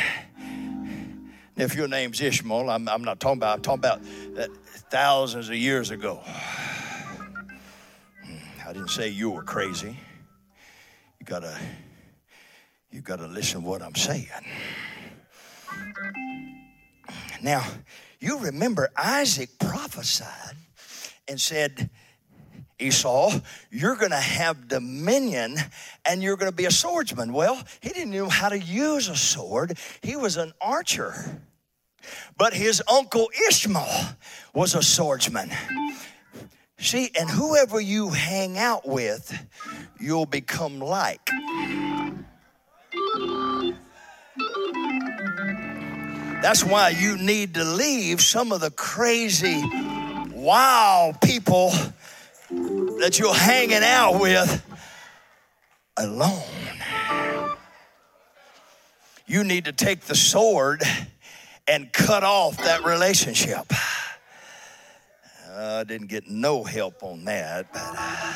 If 1.57 1.75
your 1.75 1.89
name's 1.89 2.21
Ishmael, 2.21 2.71
I'm, 2.71 2.89
I'm 2.89 3.03
not 3.03 3.21
talking 3.21 3.39
about, 3.39 3.57
I'm 3.57 3.63
talking 3.63 3.81
about 3.81 4.01
uh, 4.39 4.53
thousands 4.91 5.49
of 5.49 5.57
years 5.57 5.91
ago. 5.91 6.23
I 8.69 8.75
didn't 8.75 8.91
say 8.91 9.09
you 9.09 9.31
were 9.31 9.45
crazy. 9.45 9.97
You 11.19 11.25
gotta, 11.25 11.59
you 12.91 13.01
gotta 13.01 13.27
listen 13.27 13.63
to 13.63 13.67
what 13.67 13.81
I'm 13.81 13.95
saying. 13.95 14.29
Now, 17.43 17.65
you 18.21 18.39
remember 18.41 18.91
Isaac 18.95 19.59
prophesied 19.59 20.55
and 21.27 21.41
said, 21.41 21.89
Esau, 22.79 23.41
you're 23.71 23.97
going 23.97 24.11
to 24.11 24.17
have 24.17 24.69
dominion 24.69 25.57
and 26.05 26.23
you're 26.23 26.37
going 26.37 26.51
to 26.51 26.57
be 26.57 26.67
a 26.67 26.71
swordsman. 26.71 27.33
Well, 27.33 27.59
he 27.81 27.89
didn't 27.89 28.11
know 28.11 28.29
how 28.29 28.51
to 28.51 28.59
use 28.59 29.09
a 29.09 29.17
sword, 29.17 29.79
he 30.03 30.15
was 30.15 30.37
an 30.37 30.53
archer. 30.61 31.41
But 32.37 32.53
his 32.53 32.83
uncle 32.87 33.31
Ishmael 33.49 34.15
was 34.53 34.75
a 34.75 34.83
swordsman. 34.83 35.53
See, 36.81 37.11
and 37.19 37.29
whoever 37.29 37.81
you 37.81 38.11
hang 38.11 38.57
out 38.57 38.87
with, 38.87 39.37
you'll 39.99 40.27
become 40.27 40.79
like. 40.79 41.21
That's 46.41 46.63
why 46.65 46.91
you 46.91 47.19
need 47.19 47.55
to 47.55 47.65
leave 47.65 48.21
some 48.21 48.53
of 48.53 48.61
the 48.61 48.71
crazy, 48.71 49.61
wild 50.33 51.21
people 51.21 51.73
that 53.01 53.19
you're 53.19 53.35
hanging 53.35 53.83
out 53.83 54.21
with 54.21 54.65
alone. 55.97 56.43
You 59.27 59.43
need 59.43 59.65
to 59.65 59.73
take 59.73 60.03
the 60.03 60.15
sword 60.15 60.83
and 61.67 61.93
cut 61.93 62.23
off 62.23 62.57
that 62.59 62.85
relationship. 62.85 63.67
Didn't 65.89 66.09
get 66.09 66.29
no 66.29 66.65
help 66.65 67.03
on 67.03 67.25
that, 67.25 67.73
but 67.73 67.95
uh, 67.97 68.35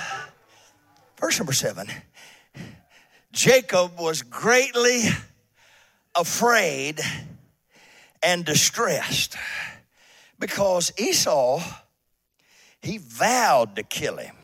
verse 1.21 1.39
number 1.39 1.53
seven 1.53 1.87
Jacob 3.31 3.99
was 3.99 4.23
greatly 4.23 5.03
afraid 6.15 6.99
and 8.23 8.47
distressed 8.47 9.37
because 10.39 10.95
Esau, 10.97 11.63
he 12.81 12.97
vowed 12.97 13.77
to 13.77 13.83
kill 13.83 14.17
him. 14.17 14.35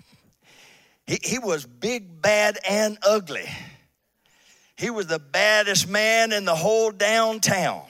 He, 1.07 1.19
he 1.25 1.39
was 1.39 1.65
big, 1.65 2.21
bad, 2.21 2.59
and 2.69 2.99
ugly. 3.03 3.49
He 4.77 4.91
was 4.91 5.07
the 5.07 5.19
baddest 5.19 5.89
man 5.89 6.33
in 6.33 6.45
the 6.45 6.55
whole 6.55 6.91
downtown. 6.91 7.87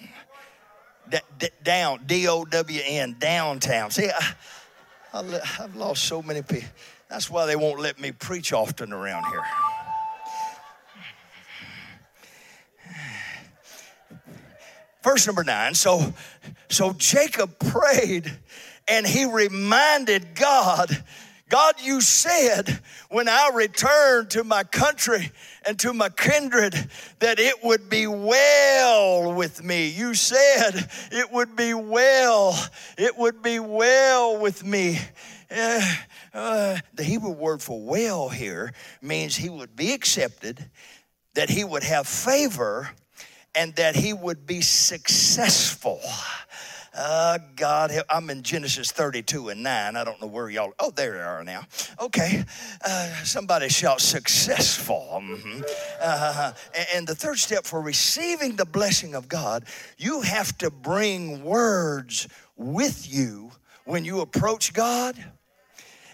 D- 1.10 1.18
d- 1.40 1.48
down, 1.64 2.04
D 2.06 2.28
O 2.28 2.44
W 2.44 2.80
N, 2.84 3.16
downtown. 3.18 3.90
See, 3.90 4.08
I, 4.08 4.34
I've 5.12 5.74
lost 5.74 6.04
so 6.04 6.22
many 6.22 6.42
people. 6.42 6.68
That's 7.08 7.30
why 7.30 7.46
they 7.46 7.56
won't 7.56 7.80
let 7.80 7.98
me 7.98 8.12
preach 8.12 8.52
often 8.52 8.92
around 8.92 9.24
here. 9.30 9.42
Verse 15.02 15.26
number 15.26 15.44
nine. 15.44 15.74
So, 15.74 16.12
so 16.68 16.92
Jacob 16.92 17.58
prayed 17.58 18.30
and 18.86 19.06
he 19.06 19.24
reminded 19.24 20.34
God 20.34 21.02
God, 21.48 21.76
you 21.82 22.00
said 22.00 22.80
when 23.08 23.28
I 23.28 23.50
returned 23.54 24.30
to 24.30 24.44
my 24.44 24.64
country 24.64 25.30
and 25.66 25.78
to 25.80 25.94
my 25.94 26.10
kindred 26.10 26.74
that 27.20 27.38
it 27.38 27.64
would 27.64 27.88
be 27.88 28.06
well 28.06 29.32
with 29.34 29.64
me. 29.64 29.88
You 29.88 30.14
said 30.14 30.90
it 31.10 31.32
would 31.32 31.56
be 31.56 31.72
well. 31.72 32.54
It 32.98 33.16
would 33.16 33.42
be 33.42 33.58
well 33.58 34.38
with 34.38 34.64
me. 34.64 34.98
Uh, 35.50 35.94
uh, 36.34 36.78
the 36.94 37.04
Hebrew 37.04 37.30
word 37.30 37.62
for 37.62 37.80
well 37.80 38.28
here 38.28 38.72
means 39.00 39.34
he 39.34 39.48
would 39.48 39.74
be 39.74 39.94
accepted, 39.94 40.70
that 41.34 41.48
he 41.48 41.64
would 41.64 41.82
have 41.82 42.06
favor, 42.06 42.90
and 43.54 43.74
that 43.76 43.96
he 43.96 44.12
would 44.12 44.46
be 44.46 44.60
successful. 44.60 46.00
Uh, 47.00 47.38
God, 47.54 47.92
I'm 48.10 48.28
in 48.28 48.42
Genesis 48.42 48.90
32 48.90 49.50
and 49.50 49.62
9. 49.62 49.94
I 49.94 50.02
don't 50.02 50.20
know 50.20 50.26
where 50.26 50.50
y'all. 50.50 50.72
Oh, 50.80 50.90
there 50.90 51.14
you 51.14 51.20
are 51.20 51.44
now. 51.44 51.62
Okay. 52.00 52.44
Uh, 52.84 53.12
somebody 53.22 53.68
shout 53.68 54.00
successful. 54.00 55.06
Mm-hmm. 55.22 55.60
Uh, 56.02 56.52
and 56.96 57.06
the 57.06 57.14
third 57.14 57.38
step 57.38 57.64
for 57.64 57.80
receiving 57.80 58.56
the 58.56 58.64
blessing 58.64 59.14
of 59.14 59.28
God, 59.28 59.64
you 59.96 60.22
have 60.22 60.58
to 60.58 60.72
bring 60.72 61.44
words 61.44 62.26
with 62.56 63.08
you 63.08 63.52
when 63.84 64.04
you 64.04 64.20
approach 64.20 64.72
God 64.72 65.14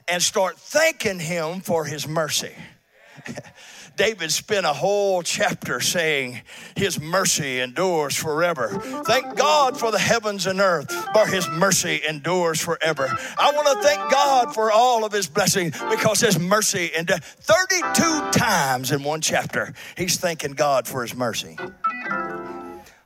and 0.06 0.22
start 0.22 0.58
thanking 0.58 1.18
Him 1.18 1.60
for 1.60 1.86
His 1.86 2.06
mercy. 2.06 2.52
David 3.96 4.32
spent 4.32 4.66
a 4.66 4.72
whole 4.72 5.22
chapter 5.22 5.80
saying, 5.80 6.40
His 6.76 7.00
mercy 7.00 7.60
endures 7.60 8.16
forever. 8.16 8.68
Thank 9.06 9.36
God 9.36 9.78
for 9.78 9.92
the 9.92 9.98
heavens 9.98 10.46
and 10.46 10.60
earth, 10.60 10.90
for 11.12 11.26
His 11.26 11.48
mercy 11.48 12.00
endures 12.08 12.60
forever. 12.60 13.08
I 13.38 13.52
want 13.52 13.68
to 13.68 13.86
thank 13.86 14.10
God 14.10 14.54
for 14.54 14.72
all 14.72 15.04
of 15.04 15.12
His 15.12 15.28
blessings 15.28 15.80
because 15.90 16.20
His 16.20 16.38
mercy, 16.38 16.90
and 16.96 17.08
32 17.08 18.30
times 18.32 18.90
in 18.90 19.02
one 19.02 19.20
chapter, 19.20 19.72
He's 19.96 20.18
thanking 20.18 20.52
God 20.52 20.88
for 20.88 21.02
His 21.02 21.14
mercy. 21.14 21.56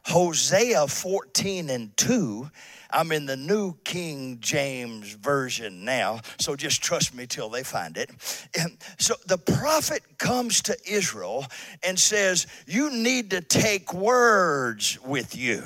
Hosea 0.09 0.87
14 0.87 1.71
and 1.71 1.97
2 1.97 2.51
I'm 2.91 3.13
in 3.13 3.27
the 3.27 3.37
New 3.37 3.75
King 3.85 4.39
James 4.41 5.13
Version 5.13 5.85
now, 5.85 6.21
so 6.39 6.57
just 6.57 6.83
trust 6.83 7.15
me 7.15 7.27
till 7.27 7.51
they 7.51 7.63
find 7.63 7.99
it. 7.99 8.11
And 8.59 8.79
so 8.99 9.15
the 9.27 9.37
prophet 9.37 10.03
comes 10.17 10.63
to 10.63 10.77
Israel 10.87 11.45
and 11.83 11.99
says, 11.99 12.47
You 12.67 12.91
need 12.91 13.31
to 13.33 13.43
take 13.43 13.93
words 13.93 14.99
with 15.05 15.37
you. 15.37 15.63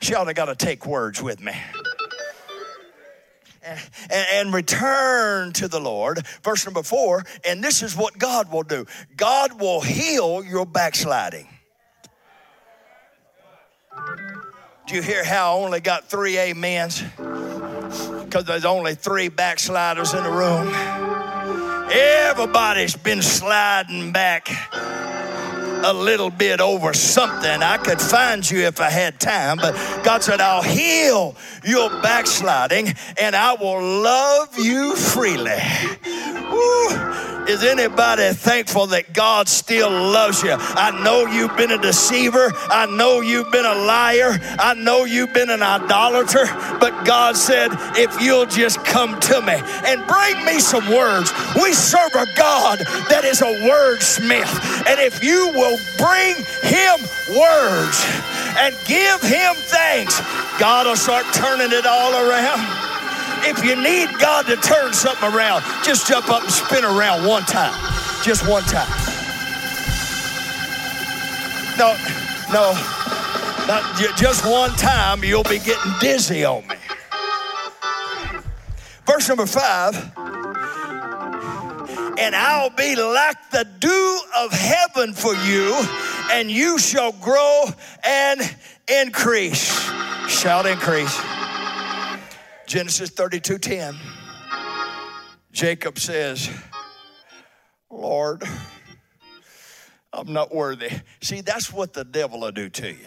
Shout, 0.00 0.26
I 0.26 0.32
got 0.32 0.46
to 0.46 0.56
take 0.56 0.84
words 0.84 1.22
with 1.22 1.40
me 1.40 1.54
and 4.10 4.52
return 4.52 5.52
to 5.52 5.68
the 5.68 5.80
Lord. 5.80 6.26
Verse 6.42 6.64
number 6.64 6.82
four, 6.82 7.24
and 7.44 7.62
this 7.62 7.82
is 7.82 7.96
what 7.96 8.18
God 8.18 8.50
will 8.50 8.62
do 8.62 8.86
God 9.16 9.60
will 9.60 9.80
heal 9.80 10.42
your 10.42 10.66
backsliding. 10.66 11.46
Do 14.86 14.94
you 14.94 15.02
hear 15.02 15.24
how 15.24 15.52
I 15.52 15.64
only 15.64 15.80
got 15.80 16.08
three 16.08 16.38
amens? 16.38 17.02
Because 17.02 18.44
there's 18.44 18.64
only 18.64 18.94
three 18.94 19.28
backsliders 19.28 20.14
in 20.14 20.22
the 20.24 20.30
room. 20.30 20.72
Everybody's 21.90 22.96
been 22.96 23.22
sliding 23.22 24.12
back. 24.12 24.48
A 25.84 25.92
little 25.92 26.30
bit 26.30 26.60
over 26.60 26.92
something. 26.94 27.62
I 27.62 27.78
could 27.78 28.00
find 28.00 28.48
you 28.48 28.60
if 28.60 28.80
I 28.80 28.90
had 28.90 29.20
time, 29.20 29.58
but 29.58 29.74
God 30.04 30.22
said, 30.22 30.40
I'll 30.40 30.62
heal 30.62 31.34
your 31.64 31.90
backsliding 32.02 32.94
and 33.20 33.36
I 33.36 33.54
will 33.54 33.82
love 33.82 34.58
you 34.58 34.96
freely. 34.96 35.58
Woo. 36.50 37.28
Is 37.48 37.64
anybody 37.64 38.34
thankful 38.34 38.88
that 38.88 39.14
God 39.14 39.48
still 39.48 39.90
loves 39.90 40.42
you? 40.42 40.54
I 40.54 40.90
know 41.02 41.24
you've 41.24 41.56
been 41.56 41.70
a 41.70 41.80
deceiver. 41.80 42.52
I 42.68 42.84
know 42.84 43.22
you've 43.22 43.50
been 43.50 43.64
a 43.64 43.74
liar. 43.74 44.38
I 44.58 44.74
know 44.74 45.06
you've 45.06 45.32
been 45.32 45.48
an 45.48 45.62
idolater. 45.62 46.44
But 46.78 47.06
God 47.06 47.38
said, 47.38 47.70
if 47.96 48.20
you'll 48.20 48.44
just 48.44 48.84
come 48.84 49.18
to 49.20 49.40
me 49.40 49.54
and 49.86 50.06
bring 50.06 50.44
me 50.44 50.60
some 50.60 50.86
words, 50.90 51.32
we 51.56 51.72
serve 51.72 52.14
a 52.14 52.26
God 52.36 52.80
that 53.08 53.24
is 53.24 53.40
a 53.40 53.46
wordsmith. 53.64 54.86
And 54.86 55.00
if 55.00 55.24
you 55.24 55.50
will 55.54 55.67
bring 55.98 56.36
him 56.64 56.96
words 57.36 57.98
and 58.56 58.74
give 58.86 59.20
him 59.20 59.54
thanks, 59.68 60.20
God 60.58 60.86
will 60.86 60.96
start 60.96 61.26
turning 61.34 61.72
it 61.72 61.84
all 61.84 62.12
around. 62.14 62.64
If 63.44 63.64
you 63.64 63.76
need 63.76 64.08
God 64.18 64.46
to 64.46 64.56
turn 64.56 64.92
something 64.92 65.32
around, 65.32 65.62
just 65.84 66.08
jump 66.08 66.30
up 66.30 66.42
and 66.42 66.50
spin 66.50 66.84
around 66.84 67.26
one 67.26 67.42
time. 67.42 67.74
Just 68.24 68.48
one 68.48 68.62
time. 68.64 68.88
No, 71.78 71.94
no, 72.52 72.72
not 73.68 73.96
just 74.16 74.44
one 74.44 74.70
time, 74.70 75.22
you'll 75.22 75.44
be 75.44 75.58
getting 75.58 75.92
dizzy 76.00 76.44
on 76.44 76.66
me. 76.66 76.76
Verse 79.06 79.28
number 79.28 79.46
five. 79.46 79.94
And 82.18 82.34
I'll 82.34 82.70
be 82.70 82.96
like 82.96 83.50
the 83.52 83.64
dew 83.78 84.20
of 84.38 84.50
heaven 84.50 85.12
for 85.12 85.34
you, 85.34 85.74
and 86.32 86.50
you 86.50 86.78
shall 86.78 87.12
grow 87.12 87.64
and 88.04 88.40
increase. 88.88 89.72
Shout 90.28 90.66
increase. 90.66 91.16
Genesis 92.66 93.10
32 93.10 93.58
10. 93.58 93.96
Jacob 95.52 95.98
says, 95.98 96.50
Lord, 97.88 98.42
I'm 100.12 100.32
not 100.32 100.54
worthy. 100.54 100.90
See, 101.20 101.40
that's 101.40 101.72
what 101.72 101.92
the 101.92 102.04
devil 102.04 102.40
will 102.40 102.52
do 102.52 102.68
to 102.68 102.90
you. 102.90 103.06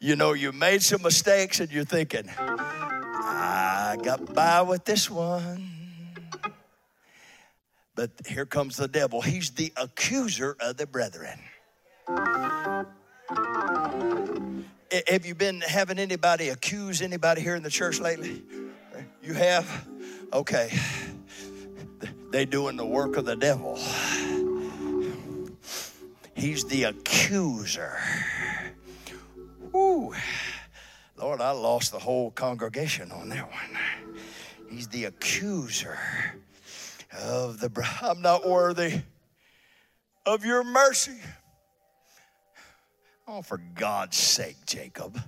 You 0.00 0.16
know, 0.16 0.34
you 0.34 0.52
made 0.52 0.82
some 0.82 1.02
mistakes 1.02 1.60
and 1.60 1.72
you're 1.72 1.84
thinking, 1.84 2.28
I 2.38 3.96
got 4.02 4.34
by 4.34 4.62
with 4.62 4.84
this 4.84 5.10
one. 5.10 5.77
But 7.98 8.12
here 8.28 8.46
comes 8.46 8.76
the 8.76 8.86
devil. 8.86 9.20
He's 9.20 9.50
the 9.50 9.72
accuser 9.76 10.56
of 10.60 10.76
the 10.76 10.86
brethren. 10.86 11.36
Have 15.08 15.26
you 15.26 15.34
been 15.34 15.60
having 15.62 15.98
anybody 15.98 16.50
accuse 16.50 17.02
anybody 17.02 17.40
here 17.40 17.56
in 17.56 17.64
the 17.64 17.70
church 17.70 17.98
lately? 17.98 18.44
You 19.20 19.34
have? 19.34 19.88
Okay. 20.32 20.78
They 22.30 22.44
doing 22.44 22.76
the 22.76 22.86
work 22.86 23.16
of 23.16 23.24
the 23.24 23.34
devil. 23.34 23.76
He's 26.36 26.64
the 26.66 26.84
accuser. 26.84 27.98
Woo. 29.72 30.14
Lord, 31.16 31.40
I 31.40 31.50
lost 31.50 31.90
the 31.90 31.98
whole 31.98 32.30
congregation 32.30 33.10
on 33.10 33.28
that 33.30 33.50
one. 33.50 33.76
He's 34.70 34.86
the 34.86 35.06
accuser 35.06 35.98
of 37.12 37.60
the 37.60 37.70
I'm 38.02 38.22
not 38.22 38.48
worthy 38.48 39.02
of 40.26 40.44
your 40.44 40.62
mercy. 40.64 41.18
Oh, 43.26 43.42
for 43.42 43.58
God's 43.74 44.16
sake, 44.16 44.56
Jacob. 44.66 45.20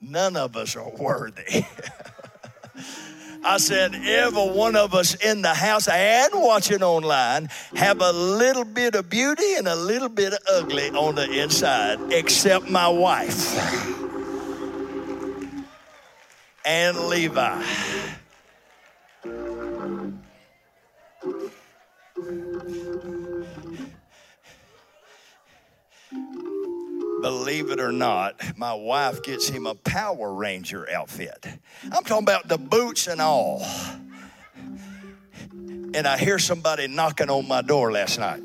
None 0.00 0.36
of 0.36 0.56
us 0.56 0.76
are 0.76 0.90
worthy. 0.90 1.64
I 3.44 3.58
said, 3.58 3.94
every 3.94 4.50
one 4.50 4.74
of 4.74 4.94
us 4.94 5.14
in 5.14 5.42
the 5.42 5.54
house 5.54 5.88
and 5.88 6.32
watching 6.34 6.82
online 6.82 7.48
have 7.74 8.00
a 8.00 8.12
little 8.12 8.64
bit 8.64 8.94
of 8.94 9.08
beauty 9.08 9.54
and 9.54 9.68
a 9.68 9.76
little 9.76 10.08
bit 10.08 10.32
of 10.32 10.40
ugly 10.52 10.90
on 10.90 11.14
the 11.14 11.42
inside, 11.42 12.00
except 12.12 12.68
my 12.68 12.88
wife 12.88 13.56
and 16.64 16.98
Levi. 17.08 17.64
Believe 27.20 27.70
it 27.70 27.80
or 27.80 27.92
not, 27.92 28.40
my 28.56 28.74
wife 28.74 29.22
gets 29.22 29.48
him 29.48 29.66
a 29.66 29.74
Power 29.74 30.32
Ranger 30.34 30.88
outfit. 30.90 31.46
I'm 31.84 32.04
talking 32.04 32.24
about 32.24 32.48
the 32.48 32.58
boots 32.58 33.06
and 33.06 33.20
all. 33.20 33.64
And 35.94 36.06
I 36.06 36.18
hear 36.18 36.38
somebody 36.38 36.86
knocking 36.86 37.30
on 37.30 37.48
my 37.48 37.62
door 37.62 37.92
last 37.92 38.18
night. 38.18 38.42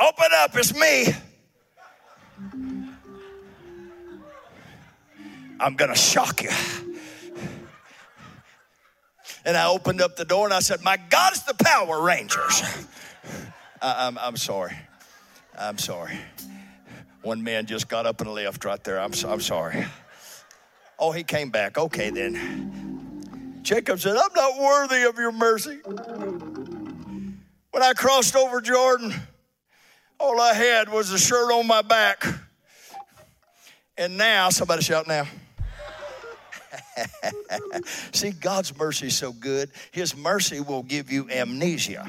Open 0.00 0.28
up, 0.32 0.54
it's 0.54 0.74
me. 0.74 1.06
I'm 5.60 5.74
going 5.74 5.90
to 5.90 5.98
shock 5.98 6.42
you. 6.42 6.50
And 9.48 9.56
I 9.56 9.66
opened 9.66 10.02
up 10.02 10.14
the 10.14 10.26
door 10.26 10.44
and 10.44 10.52
I 10.52 10.60
said, 10.60 10.82
My 10.82 10.98
God, 11.08 11.32
it's 11.32 11.40
the 11.44 11.54
Power 11.54 12.02
Rangers. 12.02 12.62
I, 13.80 14.06
I'm, 14.06 14.18
I'm 14.18 14.36
sorry. 14.36 14.76
I'm 15.58 15.78
sorry. 15.78 16.18
One 17.22 17.42
man 17.42 17.64
just 17.64 17.88
got 17.88 18.04
up 18.04 18.20
and 18.20 18.30
left 18.30 18.62
right 18.66 18.84
there. 18.84 19.00
I'm, 19.00 19.12
I'm 19.26 19.40
sorry. 19.40 19.86
Oh, 20.98 21.12
he 21.12 21.24
came 21.24 21.48
back. 21.48 21.78
Okay, 21.78 22.10
then. 22.10 23.60
Jacob 23.62 24.00
said, 24.00 24.18
I'm 24.18 24.34
not 24.36 24.60
worthy 24.60 25.04
of 25.04 25.16
your 25.16 25.32
mercy. 25.32 25.78
When 27.70 27.82
I 27.82 27.94
crossed 27.94 28.36
over 28.36 28.60
Jordan, 28.60 29.14
all 30.20 30.38
I 30.42 30.52
had 30.52 30.90
was 30.90 31.10
a 31.10 31.18
shirt 31.18 31.50
on 31.50 31.66
my 31.66 31.80
back. 31.80 32.22
And 33.96 34.18
now, 34.18 34.50
somebody 34.50 34.82
shout 34.82 35.08
now. 35.08 35.26
See, 38.12 38.30
God's 38.30 38.76
mercy 38.76 39.08
is 39.08 39.16
so 39.16 39.32
good. 39.32 39.70
His 39.90 40.16
mercy 40.16 40.60
will 40.60 40.82
give 40.82 41.10
you 41.10 41.28
amnesia. 41.30 42.06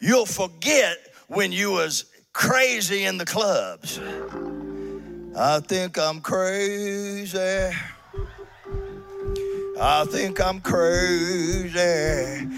You'll 0.00 0.26
forget 0.26 0.98
when 1.28 1.52
you 1.52 1.72
was 1.72 2.04
crazy 2.32 3.04
in 3.04 3.18
the 3.18 3.24
clubs. 3.24 3.98
I 5.36 5.60
think 5.60 5.98
I'm 5.98 6.20
crazy. 6.20 7.38
I 9.78 10.04
think 10.06 10.40
I'm 10.40 10.60
crazy. 10.60 12.48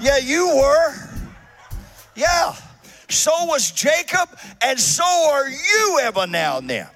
Yeah, 0.00 0.18
you 0.18 0.54
were. 0.56 0.94
Yeah. 2.14 2.54
So 3.08 3.30
was 3.46 3.70
Jacob, 3.70 4.28
and 4.62 4.78
so 4.78 5.04
are 5.04 5.48
you 5.48 6.00
ever 6.02 6.26
now 6.26 6.58
and 6.58 6.68
then. 6.68 6.88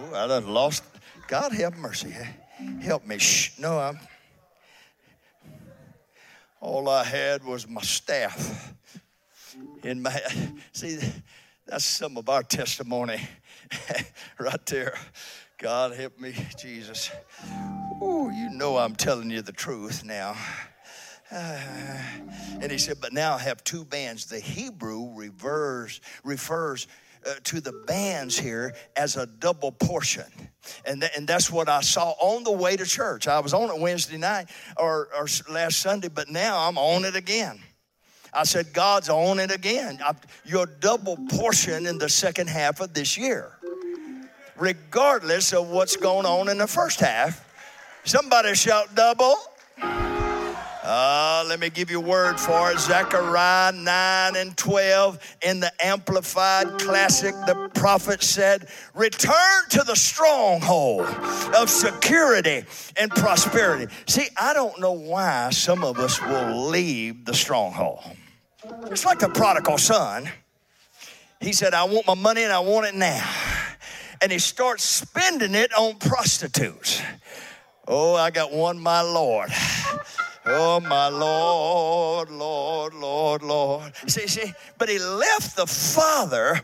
Ooh, 0.00 0.14
I 0.14 0.26
done 0.26 0.46
lost. 0.46 0.84
God 1.26 1.52
have 1.52 1.76
mercy. 1.76 2.14
Help 2.80 3.06
me. 3.06 3.18
Shh. 3.18 3.58
No, 3.58 3.78
I'm. 3.78 3.98
All 6.60 6.88
I 6.88 7.04
had 7.04 7.44
was 7.44 7.68
my 7.68 7.82
staff. 7.82 8.74
In 9.82 10.02
my 10.02 10.20
see, 10.72 10.98
that's 11.66 11.84
some 11.84 12.16
of 12.16 12.28
our 12.28 12.42
testimony 12.42 13.20
right 14.38 14.66
there. 14.66 14.94
God 15.58 15.96
help 15.96 16.18
me, 16.20 16.34
Jesus. 16.56 17.10
Oh, 18.00 18.30
you 18.30 18.50
know 18.50 18.76
I'm 18.76 18.94
telling 18.94 19.30
you 19.30 19.42
the 19.42 19.52
truth 19.52 20.04
now. 20.04 20.36
Uh, 21.30 21.60
and 22.60 22.70
he 22.70 22.78
said, 22.78 22.98
but 23.00 23.12
now 23.12 23.34
I 23.34 23.38
have 23.38 23.62
two 23.64 23.84
bands. 23.84 24.26
The 24.26 24.40
Hebrew 24.40 25.12
reverse, 25.14 26.00
refers 26.24 26.86
uh, 27.26 27.34
to 27.44 27.60
the 27.60 27.72
bands 27.86 28.38
here 28.38 28.74
as 28.96 29.16
a 29.16 29.26
double 29.26 29.72
portion. 29.72 30.24
And, 30.84 31.00
th- 31.00 31.12
and 31.16 31.26
that's 31.26 31.50
what 31.50 31.68
I 31.68 31.80
saw 31.80 32.10
on 32.20 32.44
the 32.44 32.52
way 32.52 32.76
to 32.76 32.84
church. 32.84 33.26
I 33.26 33.40
was 33.40 33.54
on 33.54 33.70
it 33.70 33.80
Wednesday 33.80 34.18
night 34.18 34.48
or, 34.76 35.08
or 35.16 35.26
last 35.50 35.80
Sunday, 35.80 36.08
but 36.08 36.28
now 36.28 36.68
I'm 36.68 36.78
on 36.78 37.04
it 37.04 37.16
again. 37.16 37.60
I 38.32 38.44
said, 38.44 38.72
God's 38.72 39.08
on 39.08 39.38
it 39.38 39.50
again. 39.50 39.98
I, 40.04 40.14
your 40.44 40.66
double 40.66 41.16
portion 41.30 41.86
in 41.86 41.98
the 41.98 42.08
second 42.08 42.48
half 42.48 42.80
of 42.80 42.92
this 42.92 43.16
year, 43.16 43.52
regardless 44.56 45.52
of 45.52 45.68
what's 45.68 45.96
going 45.96 46.26
on 46.26 46.48
in 46.48 46.58
the 46.58 46.66
first 46.66 47.00
half. 47.00 47.44
Somebody 48.04 48.54
shout 48.54 48.94
double. 48.94 49.36
Uh, 50.90 51.44
let 51.46 51.60
me 51.60 51.68
give 51.68 51.90
you 51.90 51.98
a 51.98 52.02
word 52.02 52.40
for 52.40 52.72
it. 52.72 52.78
Zechariah 52.78 53.72
9 53.72 54.36
and 54.36 54.56
12 54.56 55.36
in 55.42 55.60
the 55.60 55.70
Amplified 55.84 56.78
Classic, 56.78 57.34
the 57.46 57.68
prophet 57.74 58.22
said, 58.22 58.68
Return 58.94 59.68
to 59.68 59.82
the 59.82 59.94
stronghold 59.94 61.06
of 61.54 61.68
security 61.68 62.64
and 62.96 63.10
prosperity. 63.10 63.92
See, 64.06 64.28
I 64.40 64.54
don't 64.54 64.80
know 64.80 64.92
why 64.92 65.50
some 65.50 65.84
of 65.84 65.98
us 65.98 66.22
will 66.22 66.70
leave 66.70 67.26
the 67.26 67.34
stronghold. 67.34 68.00
It's 68.86 69.04
like 69.04 69.18
the 69.18 69.28
prodigal 69.28 69.76
son. 69.76 70.30
He 71.42 71.52
said, 71.52 71.74
I 71.74 71.84
want 71.84 72.06
my 72.06 72.14
money 72.14 72.44
and 72.44 72.52
I 72.52 72.60
want 72.60 72.86
it 72.86 72.94
now. 72.94 73.30
And 74.22 74.32
he 74.32 74.38
starts 74.38 74.84
spending 74.84 75.54
it 75.54 75.70
on 75.74 75.96
prostitutes. 75.96 77.02
Oh, 77.86 78.14
I 78.14 78.30
got 78.30 78.54
one, 78.54 78.78
my 78.78 79.02
Lord. 79.02 79.50
Oh, 80.46 80.80
my 80.80 81.08
Lord, 81.08 82.30
Lord, 82.30 82.94
Lord, 82.94 83.42
Lord. 83.42 83.92
See, 84.06 84.26
see, 84.26 84.52
but 84.78 84.88
he 84.88 84.98
left 84.98 85.56
the 85.56 85.66
father 85.66 86.60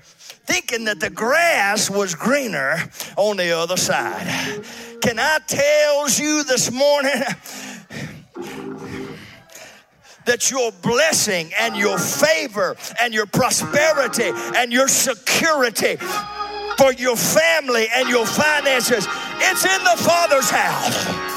thinking 0.46 0.84
that 0.84 1.00
the 1.00 1.10
grass 1.10 1.90
was 1.90 2.14
greener 2.14 2.76
on 3.16 3.36
the 3.36 3.56
other 3.56 3.76
side. 3.76 4.64
Can 5.02 5.18
I 5.18 5.38
tell 5.46 6.08
you 6.08 6.44
this 6.44 6.70
morning? 6.70 7.22
that 10.26 10.50
your 10.50 10.72
blessing 10.80 11.50
and 11.60 11.76
your 11.76 11.98
favor 11.98 12.74
and 12.98 13.12
your 13.12 13.26
prosperity 13.26 14.30
and 14.56 14.72
your 14.72 14.88
security 14.88 15.96
for 16.78 16.92
your 16.94 17.14
family 17.14 17.86
and 17.94 18.08
your 18.08 18.26
finances, 18.26 19.06
it's 19.38 19.64
in 19.64 19.84
the 19.84 20.02
Father's 20.02 20.48
house. 20.48 21.33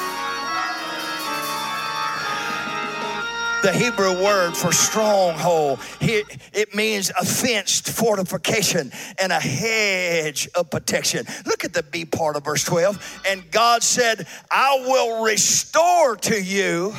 The 3.62 3.74
Hebrew 3.74 4.24
word 4.24 4.56
for 4.56 4.72
stronghold. 4.72 5.80
It 6.00 6.76
means 6.76 7.10
a 7.20 7.26
fenced 7.26 7.90
fortification 7.90 8.92
and 9.20 9.32
a 9.32 9.40
hedge 9.40 10.48
of 10.56 10.70
protection. 10.70 11.26
Look 11.46 11.64
at 11.64 11.74
the 11.74 11.84
B 11.84 12.06
part 12.06 12.36
of 12.36 12.46
verse 12.46 12.64
12. 12.64 13.22
And 13.28 13.50
God 13.52 13.84
said, 13.84 14.28
I 14.52 14.84
will 14.86 15.24
restore 15.24 16.16
to 16.18 16.42
you. 16.42 16.94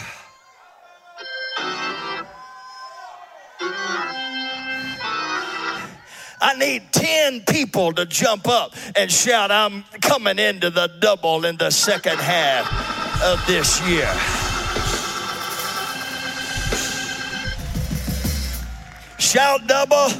I 6.40 6.54
need 6.56 6.92
10 6.92 7.42
people 7.48 7.92
to 7.94 8.06
jump 8.06 8.46
up 8.46 8.74
and 8.96 9.10
shout, 9.10 9.50
I'm 9.50 9.82
coming 10.00 10.38
into 10.38 10.70
the 10.70 10.88
double 11.00 11.44
in 11.44 11.56
the 11.56 11.70
second 11.70 12.18
half 12.18 13.22
of 13.24 13.44
this 13.46 13.80
year. 13.88 14.08
Shout 19.28 19.66
double. 19.66 20.10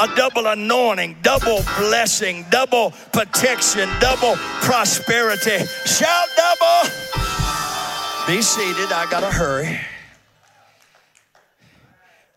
A 0.00 0.08
double 0.16 0.46
anointing, 0.46 1.18
double 1.20 1.60
blessing, 1.76 2.46
double 2.48 2.92
protection, 3.12 3.90
double 4.00 4.36
prosperity. 4.62 5.58
Shout 5.84 6.28
double. 6.34 6.90
Be 8.26 8.40
seated. 8.40 8.90
I 8.90 9.06
got 9.10 9.20
to 9.20 9.26
hurry. 9.26 9.78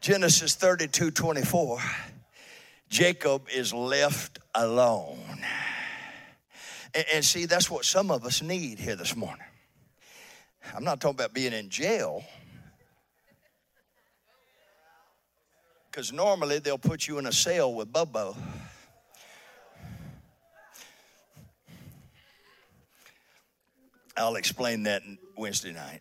Genesis 0.02 0.56
32 0.56 1.12
24. 1.12 1.80
Jacob 2.90 3.48
is 3.48 3.74
left 3.74 4.40
alone. 4.56 5.40
And, 6.94 7.06
and, 7.14 7.24
see, 7.24 7.46
that's 7.46 7.72
what 7.72 7.86
some 7.86 8.12
of 8.12 8.26
us 8.26 8.42
need 8.42 8.80
here 8.80 8.98
this 8.98 9.16
morning. 9.16 9.46
I'm 10.76 10.84
not 10.84 11.00
talking 11.00 11.16
about 11.16 11.34
being 11.34 11.54
in 11.54 11.70
jail. 11.70 12.26
Because 16.00 16.14
normally 16.14 16.60
they'll 16.60 16.78
put 16.78 17.10
you 17.10 17.18
in 17.18 17.26
a 17.26 17.32
cell 17.34 17.74
with 17.74 17.92
Bubbo. 17.92 18.34
I'll 24.16 24.38
explain 24.38 24.84
that 24.84 25.02
Wednesday 25.36 25.74
night 25.74 26.00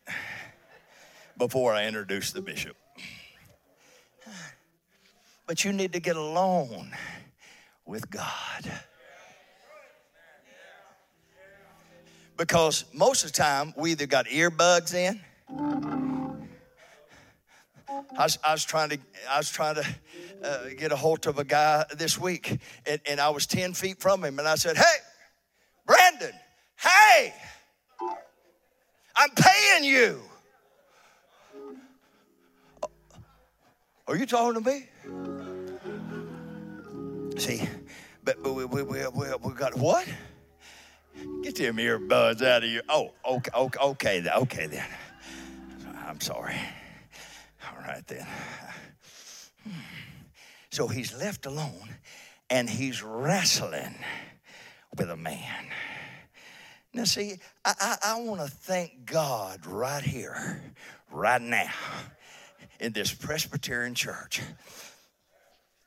before 1.36 1.74
I 1.74 1.88
introduce 1.88 2.30
the 2.30 2.40
bishop. 2.40 2.76
But 5.49 5.64
you 5.64 5.72
need 5.72 5.92
to 5.94 6.01
get 6.01 6.14
alone 6.14 6.92
with 7.84 8.09
God. 8.09 8.70
Because 12.36 12.84
most 12.92 13.24
of 13.24 13.32
the 13.32 13.36
time, 13.36 13.74
we 13.76 13.90
either 13.90 14.07
got 14.07 14.26
earbuds 14.26 14.94
in 14.94 15.20
I 18.16 18.24
was, 18.24 18.38
I 18.44 18.53
was 18.53 18.64
trying 18.64 18.90
to, 18.90 18.99
I 19.28 19.38
was 19.38 19.51
trying 19.51 19.76
to 19.76 19.86
uh, 20.44 20.68
get 20.76 20.92
a 20.92 20.96
hold 20.96 21.26
of 21.26 21.38
a 21.38 21.44
guy 21.44 21.84
this 21.96 22.18
week, 22.18 22.59
and, 22.86 23.01
and 23.07 23.20
I 23.20 23.30
was 23.30 23.46
10 23.46 23.74
feet 23.74 24.01
from 24.01 24.24
him, 24.24 24.38
and 24.38 24.46
I 24.46 24.55
said, 24.57 24.76
Hey, 24.76 24.96
Brandon, 25.86 26.32
hey, 26.76 27.34
I'm 29.16 29.30
paying 29.30 29.84
you. 29.84 30.20
Are 34.07 34.16
you 34.16 34.26
talking 34.26 34.62
to 34.62 34.70
me? 34.70 34.86
See, 37.38 37.68
but, 38.24 38.42
but 38.42 38.55
we, 38.55 38.64
we, 38.64 38.82
we, 38.82 39.07
we, 39.09 39.26
we 39.42 39.53
got 39.55 39.76
what? 39.76 40.07
Get 41.42 41.57
them 41.57 41.76
earbuds 41.76 42.42
out 42.42 42.64
of 42.64 42.70
your. 42.70 42.82
Oh, 42.88 43.12
okay, 43.28 43.51
okay, 43.55 43.78
okay, 43.80 44.30
okay 44.30 44.66
then. 44.66 44.86
I'm 46.07 46.20
sorry 46.20 46.57
right 47.77 48.07
then. 48.07 48.27
So 50.71 50.87
he's 50.87 51.14
left 51.14 51.47
alone 51.47 51.89
and 52.51 52.69
he's 52.69 53.03
wrestling 53.03 53.95
with 54.97 55.11
a 55.11 55.16
man. 55.16 55.66
Now, 56.93 57.05
see, 57.05 57.35
I, 57.64 57.75
I, 57.81 57.97
I 58.05 58.21
want 58.21 58.41
to 58.41 58.49
thank 58.49 59.05
God 59.05 59.66
right 59.66 60.03
here, 60.03 60.62
right 61.11 61.41
now, 61.41 61.71
in 62.81 62.93
this 62.93 63.12
Presbyterian 63.12 63.95
church. 63.95 64.41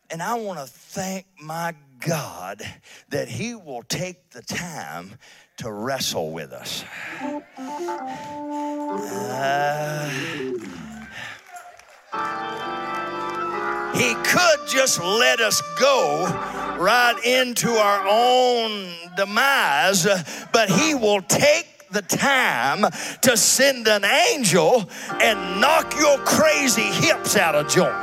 And 0.10 0.22
I 0.22 0.36
want 0.36 0.60
to 0.60 0.66
thank 0.66 1.26
my 1.42 1.74
God 2.00 2.62
that 3.10 3.30
He 3.30 3.56
will 3.56 3.84
take 3.84 4.30
the 4.32 4.42
time 4.42 5.12
to 5.58 5.72
wrestle 5.72 6.32
with 6.32 6.52
us. 6.52 6.84
Uh, 9.18 10.12
he 13.93 14.16
could 14.24 14.68
just 14.68 14.99
let 14.99 15.39
us 15.39 15.62
go 15.80 16.26
right 16.80 17.16
into 17.24 17.70
our 17.70 18.05
own 18.07 18.89
demise, 19.16 20.07
but 20.51 20.70
He 20.70 20.95
will 20.95 21.22
take 21.22 21.88
the 21.91 22.01
time 22.01 22.89
to 23.22 23.38
send 23.38 23.88
an 23.88 24.03
angel 24.03 24.89
and 25.22 25.62
knock 25.62 25.93
your 25.99 26.18
crazy 26.20 26.82
hips 26.82 27.36
out 27.36 27.55
of 27.55 27.68
joint. 27.68 27.93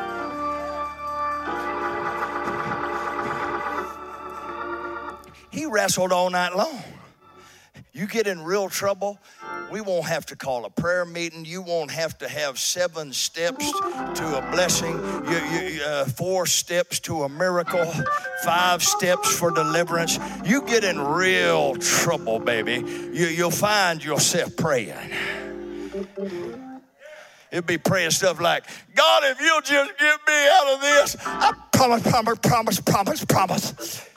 He 5.50 5.66
wrestled 5.66 6.12
all 6.12 6.30
night 6.30 6.54
long. 6.54 6.82
You 7.98 8.06
get 8.06 8.28
in 8.28 8.44
real 8.44 8.68
trouble, 8.68 9.18
we 9.72 9.80
won't 9.80 10.06
have 10.06 10.24
to 10.26 10.36
call 10.36 10.64
a 10.64 10.70
prayer 10.70 11.04
meeting. 11.04 11.44
You 11.44 11.62
won't 11.62 11.90
have 11.90 12.16
to 12.18 12.28
have 12.28 12.56
seven 12.56 13.12
steps 13.12 13.68
to 13.72 14.38
a 14.38 14.50
blessing, 14.52 14.92
you, 15.28 15.36
you, 15.36 15.82
uh, 15.82 16.04
four 16.04 16.46
steps 16.46 17.00
to 17.00 17.24
a 17.24 17.28
miracle, 17.28 17.92
five 18.44 18.84
steps 18.84 19.36
for 19.36 19.50
deliverance. 19.50 20.16
You 20.44 20.62
get 20.62 20.84
in 20.84 21.00
real 21.00 21.74
trouble, 21.74 22.38
baby. 22.38 22.74
You, 23.12 23.26
you'll 23.26 23.50
find 23.50 24.04
yourself 24.04 24.56
praying. 24.56 24.94
It'd 27.50 27.66
be 27.66 27.78
praying 27.78 28.12
stuff 28.12 28.40
like, 28.40 28.62
God, 28.94 29.24
if 29.24 29.40
you'll 29.40 29.60
just 29.60 29.98
get 29.98 30.20
me 30.24 30.48
out 30.52 30.66
of 30.68 30.80
this, 30.80 31.16
I 31.26 31.52
promise, 31.72 32.02
promise, 32.04 32.38
promise, 32.38 32.80
promise, 32.80 33.24
promise. 33.24 34.08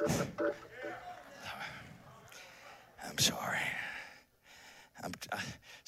I'm 3.10 3.18
sorry. 3.18 3.71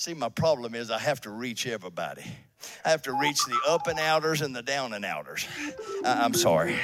See, 0.04 0.14
my 0.14 0.28
problem 0.28 0.76
is 0.76 0.92
I 0.92 1.00
have 1.00 1.22
to 1.22 1.30
reach 1.30 1.66
everybody. 1.66 2.26
I 2.84 2.90
have 2.90 3.04
to 3.04 3.14
reach 3.14 3.40
the 3.46 3.58
up 3.70 3.88
and 3.88 3.98
outers 3.98 4.42
and 4.42 4.54
the 4.54 4.62
down 4.62 4.92
and 4.92 5.06
outers. 5.06 5.48
I, 6.04 6.26
am 6.26 6.34
sorry. 6.34 6.78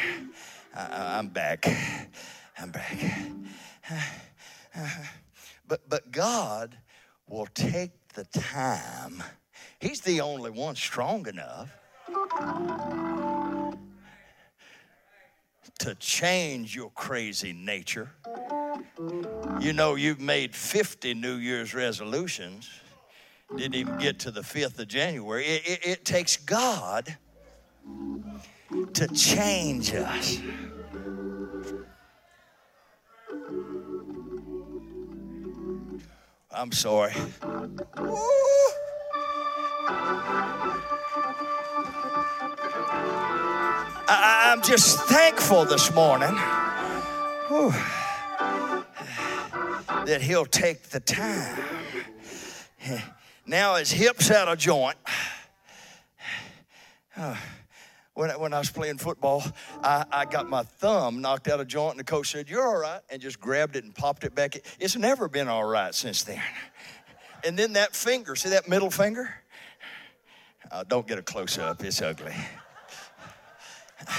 I, 0.74 1.18
I'm 1.18 1.28
back. 1.28 1.68
I'm 2.58 2.72
back. 2.72 2.98
But, 5.68 5.90
but 5.90 6.12
God 6.14 6.78
will 7.28 7.48
take 7.48 7.92
the 8.14 8.24
time. 8.24 9.22
He's 9.82 10.00
the 10.00 10.22
only 10.22 10.50
one 10.50 10.78
strong 10.78 11.28
enough 11.28 11.70
to 15.80 15.94
change 15.96 16.74
your 16.74 16.90
crazy 16.92 17.52
nature 17.52 18.12
you 19.60 19.74
know, 19.74 19.96
you've 19.96 20.20
made 20.20 20.56
50 20.56 21.14
New 21.14 21.36
Year's 21.36 21.74
resolutions 21.74 22.70
didn't 23.56 23.76
even 23.76 23.98
get 23.98 24.20
to 24.20 24.32
the 24.32 24.42
5th 24.42 24.80
of 24.80 24.88
January. 24.88 25.46
It, 25.46 25.68
it, 25.68 25.88
it 25.88 26.06
takes 26.06 26.38
God 26.38 27.18
to 28.94 29.08
change 29.10 29.94
us. 29.94 30.40
I'm 36.52 36.72
sorry. 36.72 37.14
I, 44.12 44.52
am 44.52 44.62
just 44.62 45.00
thankful 45.04 45.66
this 45.66 45.94
morning 45.94 46.36
whew, 47.48 47.72
that 50.06 50.22
he'll 50.22 50.46
take 50.46 50.84
the 50.90 51.00
time. 51.00 51.64
Now 53.50 53.76
his 53.78 53.92
hip's 53.92 54.30
out 54.30 54.48
of 54.48 54.60
joint. 54.60 54.98
When, 58.16 58.32
I, 58.32 58.36
when 58.36 58.54
I 58.54 58.60
was 58.60 58.70
playing 58.70 58.98
football, 58.98 59.42
I, 59.82 60.04
I 60.12 60.26
got 60.26 60.50
my 60.50 60.64
thumb 60.64 61.22
knocked 61.22 61.48
out 61.48 61.62
of 61.62 61.68
joint, 61.68 61.92
and 61.92 62.00
the 62.02 62.04
coach 62.04 62.32
said, 62.32 62.50
You're 62.50 62.68
all 62.68 62.78
right, 62.78 63.00
and 63.10 63.22
just 63.22 63.40
grabbed 63.40 63.78
it 63.78 63.86
and 63.86 63.96
popped 63.96 64.26
it 64.26 64.36
back. 64.36 64.58
It's 64.78 64.98
never 64.98 65.30
been 65.30 65.48
all 65.48 65.64
right 65.64 65.96
since 65.96 66.24
then. 66.24 66.42
And 67.46 67.58
then 67.58 67.72
that 67.74 67.96
finger, 67.96 68.36
see 68.36 68.50
that 68.50 68.68
middle 68.68 68.92
finger? 68.92 69.34
Uh, 70.70 70.84
don't 70.84 71.08
get 71.08 71.18
a 71.18 71.22
close 71.22 71.58
up, 71.58 71.82
it's 71.82 72.02
ugly. 72.02 72.34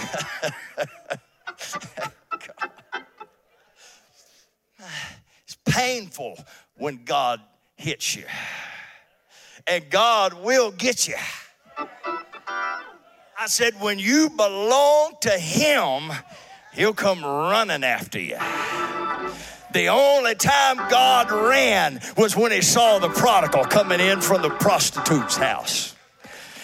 it's 5.44 5.58
painful 5.66 6.38
when 6.78 7.04
God 7.04 7.42
hits 7.76 8.16
you, 8.16 8.24
and 9.66 9.88
God 9.90 10.34
will 10.34 10.70
get 10.70 11.08
you. 11.08 11.16
I 13.38 13.46
said, 13.46 13.74
when 13.80 13.98
you 13.98 14.30
belong 14.30 15.14
to 15.22 15.30
Him, 15.30 16.12
He'll 16.74 16.94
come 16.94 17.24
running 17.24 17.82
after 17.84 18.20
you. 18.20 18.36
The 19.72 19.88
only 19.88 20.34
time 20.34 20.76
God 20.90 21.30
ran 21.30 22.00
was 22.16 22.36
when 22.36 22.52
He 22.52 22.60
saw 22.60 22.98
the 22.98 23.08
prodigal 23.08 23.64
coming 23.64 24.00
in 24.00 24.20
from 24.20 24.42
the 24.42 24.50
prostitute's 24.50 25.36
house. 25.36 25.94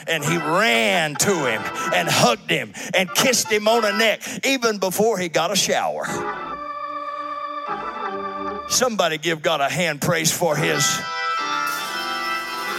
And 0.08 0.24
he 0.24 0.36
ran 0.36 1.16
to 1.16 1.34
him 1.34 1.60
and 1.92 2.08
hugged 2.08 2.48
him 2.48 2.72
and 2.94 3.12
kissed 3.12 3.50
him 3.50 3.66
on 3.66 3.82
the 3.82 3.90
neck 3.90 4.22
even 4.46 4.78
before 4.78 5.18
he 5.18 5.28
got 5.28 5.50
a 5.50 5.56
shower. 5.56 6.06
Somebody 8.68 9.18
give 9.18 9.42
God 9.42 9.60
a 9.60 9.68
hand 9.68 10.00
praise 10.00 10.30
for 10.30 10.54
his 10.54 10.84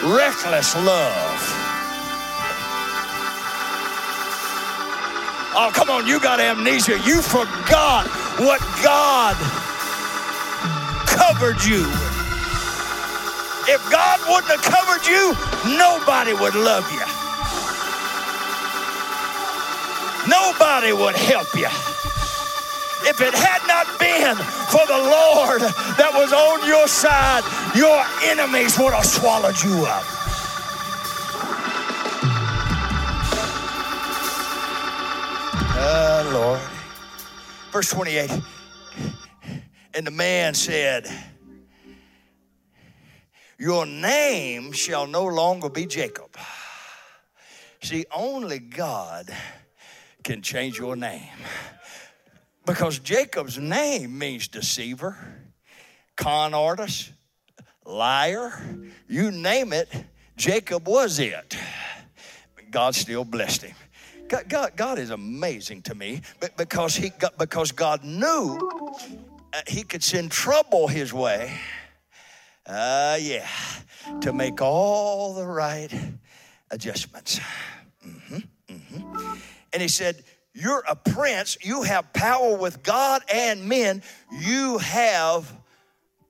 reckless 0.04 0.76
love. 0.76 1.42
Oh, 5.60 5.72
come 5.74 5.90
on, 5.90 6.06
you 6.06 6.20
got 6.20 6.40
amnesia. 6.40 7.00
You 7.04 7.22
forgot 7.22 8.08
what 8.38 8.62
God 8.84 9.36
covered 11.08 11.64
you. 11.64 11.86
If 13.70 13.82
God 13.92 14.20
wouldn't 14.30 14.52
have 14.52 14.62
covered 14.62 15.06
you, 15.08 15.34
nobody 15.78 16.34
would 16.34 16.56
love 16.56 16.86
you. 16.92 17.02
Nobody 20.30 20.94
would 20.94 21.16
help 21.16 21.56
you. 21.56 21.70
If 23.10 23.22
it 23.22 23.34
had 23.34 23.66
not 23.68 23.88
been 24.00 24.36
for 24.68 24.86
the 24.86 24.98
Lord 24.98 25.62
that 25.62 26.12
was 26.14 26.34
on 26.34 26.68
your 26.68 26.90
side, 26.90 27.42
your 27.74 28.04
enemies 28.30 28.78
would 28.78 28.94
have 28.94 29.06
swallowed 29.06 29.56
you 29.64 29.86
up. 29.86 30.04
Uh, 35.80 36.30
Lord. 36.34 36.60
Verse 37.72 37.90
28. 37.92 38.30
And 39.94 40.06
the 40.06 40.12
man 40.12 40.54
said, 40.54 41.08
Your 43.58 43.86
name 43.86 44.74
shall 44.74 45.08
no 45.08 45.24
longer 45.26 45.70
be 45.70 45.86
Jacob. 45.86 46.36
See, 47.82 48.06
only 48.14 48.60
God 48.60 49.30
can 50.24 50.42
change 50.42 50.78
your 50.78 50.98
name. 50.98 51.30
Because 52.68 53.00
Jacob's 53.00 53.58
name 53.58 54.20
means 54.20 54.50
deceiver, 54.50 55.18
con 56.18 56.54
artist, 56.54 57.14
liar, 57.86 58.52
you 59.08 59.32
name 59.32 59.72
it, 59.72 59.90
Jacob 60.36 60.86
was 60.86 61.18
it. 61.18 61.58
God 62.70 62.94
still 62.94 63.24
blessed 63.24 63.64
him. 63.64 63.76
God, 64.28 64.50
God, 64.50 64.72
God 64.76 65.00
is 65.00 65.12
amazing 65.12 65.84
to 65.84 65.96
me 65.96 66.22
because 66.58 66.98
he 66.98 67.14
because 67.40 67.72
God 67.72 68.04
knew 68.04 68.60
uh, 69.54 69.62
he 69.66 69.84
could 69.84 70.04
send 70.04 70.30
trouble 70.30 70.90
his 70.90 71.14
way. 71.14 71.58
Uh, 72.66 73.18
yeah, 73.22 73.48
to 74.20 74.34
make 74.34 74.62
all 74.62 75.34
the 75.34 75.46
right 75.46 75.90
adjustments. 76.70 77.40
Mm-hmm, 78.06 78.40
mm-hmm. 78.68 79.34
And 79.72 79.82
he 79.82 79.88
said, 79.88 80.22
You're 80.60 80.84
a 80.90 80.96
prince, 80.96 81.56
you 81.62 81.84
have 81.84 82.12
power 82.14 82.58
with 82.58 82.82
God 82.82 83.22
and 83.32 83.70
men, 83.70 84.02
you 84.32 84.80
have 84.80 85.54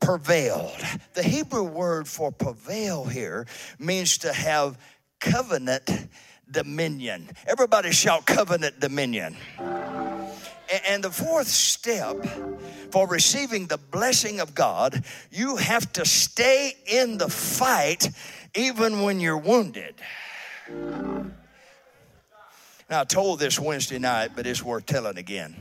prevailed. 0.01 0.75
The 1.13 1.23
Hebrew 1.23 1.63
word 1.63 2.09
for 2.09 2.29
prevail 2.33 3.05
here 3.05 3.47
means 3.79 4.17
to 4.19 4.33
have 4.33 4.77
covenant 5.21 5.89
dominion. 6.51 7.29
Everybody 7.47 7.91
shout 7.91 8.25
covenant 8.25 8.81
dominion. 8.81 9.37
And 10.89 11.01
the 11.05 11.11
fourth 11.11 11.47
step 11.47 12.17
for 12.91 13.07
receiving 13.07 13.67
the 13.67 13.77
blessing 13.77 14.41
of 14.41 14.53
God, 14.53 15.05
you 15.31 15.55
have 15.55 15.89
to 15.93 16.05
stay 16.05 16.73
in 16.85 17.17
the 17.17 17.29
fight 17.29 18.09
even 18.53 19.03
when 19.03 19.21
you're 19.21 19.37
wounded. 19.37 19.95
Now, 22.89 23.01
I 23.01 23.03
told 23.03 23.39
this 23.39 23.59
Wednesday 23.59 23.99
night, 23.99 24.31
but 24.33 24.47
it's 24.47 24.63
worth 24.63 24.85
telling 24.85 25.17
again. 25.17 25.57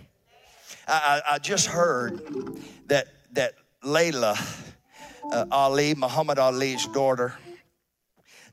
I, 0.86 1.22
I 1.32 1.38
just 1.38 1.66
heard 1.66 2.20
that, 2.86 3.08
that 3.32 3.54
Laila 3.82 4.38
uh, 5.32 5.46
Ali, 5.50 5.94
Muhammad 5.94 6.38
Ali's 6.38 6.86
daughter, 6.86 7.34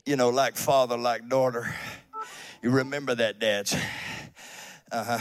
you 0.04 0.16
know, 0.16 0.30
like 0.30 0.56
father, 0.56 0.96
like 0.96 1.28
daughter, 1.28 1.72
you 2.62 2.70
remember 2.70 3.14
that, 3.14 3.38
dads? 3.38 3.76
Uh 4.90 5.04
huh. 5.04 5.18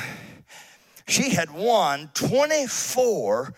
She 1.07 1.29
had 1.29 1.51
won 1.51 2.09
24 2.15 3.53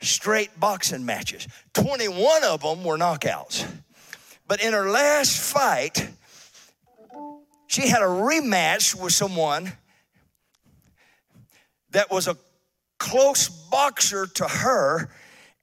straight 0.00 0.60
boxing 0.60 1.04
matches. 1.04 1.48
21 1.74 2.44
of 2.44 2.62
them 2.62 2.84
were 2.84 2.96
knockouts. 2.96 3.66
But 4.46 4.62
in 4.62 4.72
her 4.72 4.90
last 4.90 5.36
fight, 5.36 6.08
she 7.70 7.86
had 7.86 8.02
a 8.02 8.06
rematch 8.06 9.00
with 9.00 9.12
someone 9.12 9.72
that 11.92 12.10
was 12.10 12.26
a 12.26 12.36
close 12.98 13.48
boxer 13.48 14.26
to 14.26 14.44
her. 14.44 15.08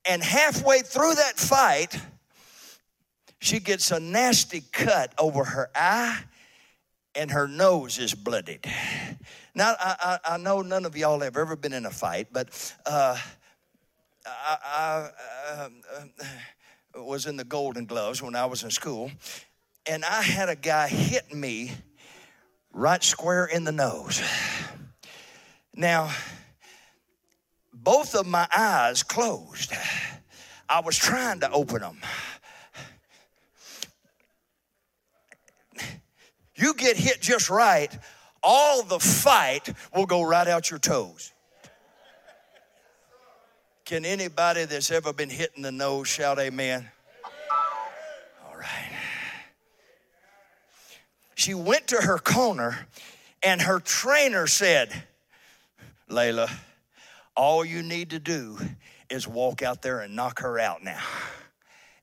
And 0.05 0.23
halfway 0.23 0.79
through 0.79 1.15
that 1.15 1.33
fight, 1.35 1.99
she 3.39 3.59
gets 3.59 3.91
a 3.91 3.99
nasty 3.99 4.61
cut 4.71 5.13
over 5.19 5.43
her 5.43 5.69
eye 5.75 6.23
and 7.13 7.29
her 7.29 7.45
nose 7.45 7.99
is 7.99 8.13
bloodied. 8.13 8.65
Now, 9.53 9.75
I, 9.77 10.19
I, 10.25 10.35
I 10.35 10.37
know 10.37 10.61
none 10.61 10.85
of 10.85 10.95
y'all 10.95 11.19
have 11.19 11.35
ever 11.35 11.57
been 11.57 11.73
in 11.73 11.85
a 11.85 11.91
fight, 11.91 12.27
but 12.31 12.73
uh, 12.85 13.17
I, 14.25 14.57
I 14.63 15.09
uh, 15.57 15.69
was 17.03 17.25
in 17.25 17.35
the 17.35 17.43
Golden 17.43 17.85
Gloves 17.85 18.21
when 18.21 18.33
I 18.33 18.45
was 18.45 18.63
in 18.63 18.71
school, 18.71 19.11
and 19.85 20.05
I 20.05 20.21
had 20.21 20.47
a 20.47 20.55
guy 20.55 20.87
hit 20.87 21.33
me 21.33 21.73
right 22.71 23.03
square 23.03 23.45
in 23.45 23.63
the 23.63 23.71
nose. 23.71 24.21
Now, 25.73 26.11
both 27.73 28.15
of 28.15 28.25
my 28.25 28.47
eyes 28.55 29.03
closed. 29.03 29.73
I 30.69 30.81
was 30.81 30.97
trying 30.97 31.39
to 31.41 31.51
open 31.51 31.81
them. 31.81 31.99
You 36.55 36.73
get 36.73 36.97
hit 36.97 37.21
just 37.21 37.49
right, 37.49 37.95
all 38.41 38.81
the 38.81 38.99
fight 38.99 39.69
will 39.95 40.07
go 40.07 40.23
right 40.23 40.47
out 40.47 40.69
your 40.71 40.79
toes. 40.79 41.31
Can 43.85 44.03
anybody 44.03 44.65
that's 44.65 44.91
ever 44.91 45.13
been 45.13 45.29
hit 45.29 45.51
in 45.55 45.61
the 45.61 45.71
nose 45.71 46.07
shout 46.07 46.39
amen? 46.39 46.89
All 48.45 48.57
right. 48.57 48.91
She 51.37 51.53
went 51.53 51.89
to 51.89 51.97
her 51.97 52.17
corner 52.17 52.87
and 53.43 53.61
her 53.61 53.79
trainer 53.79 54.47
said, 54.47 55.03
Laila, 56.09 56.49
all 57.35 57.63
you 57.63 57.83
need 57.83 58.09
to 58.09 58.19
do 58.19 58.57
is 59.07 59.27
walk 59.27 59.61
out 59.61 59.83
there 59.83 59.99
and 59.99 60.15
knock 60.15 60.39
her 60.39 60.57
out 60.59 60.83
now. 60.83 60.99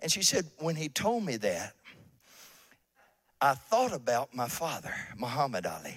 And 0.00 0.10
she 0.10 0.22
said, 0.22 0.46
when 0.58 0.76
he 0.76 0.88
told 0.88 1.24
me 1.24 1.36
that, 1.38 1.74
I 3.40 3.54
thought 3.54 3.92
about 3.92 4.32
my 4.32 4.46
father, 4.46 4.94
Muhammad 5.18 5.66
Ali 5.66 5.96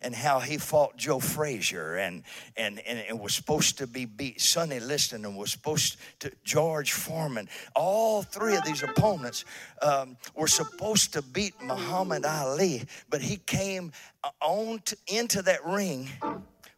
and 0.00 0.14
how 0.14 0.38
he 0.38 0.58
fought 0.58 0.96
Joe 0.96 1.18
Frazier 1.18 1.96
and, 1.96 2.22
and, 2.56 2.78
and 2.80 2.98
it 2.98 3.18
was 3.18 3.34
supposed 3.34 3.78
to 3.78 3.86
be 3.86 4.04
beat. 4.04 4.40
Sonny 4.40 4.78
Liston 4.80 5.24
and 5.24 5.36
was 5.36 5.50
supposed 5.50 5.96
to, 6.20 6.30
George 6.44 6.92
Foreman. 6.92 7.48
All 7.74 8.22
three 8.22 8.56
of 8.56 8.64
these 8.64 8.82
opponents 8.82 9.44
um, 9.82 10.16
were 10.34 10.46
supposed 10.48 11.12
to 11.14 11.22
beat 11.22 11.54
Muhammad 11.62 12.24
Ali, 12.24 12.84
but 13.10 13.20
he 13.20 13.36
came 13.36 13.92
on 14.40 14.80
to, 14.84 14.96
into 15.08 15.42
that 15.42 15.64
ring 15.66 16.08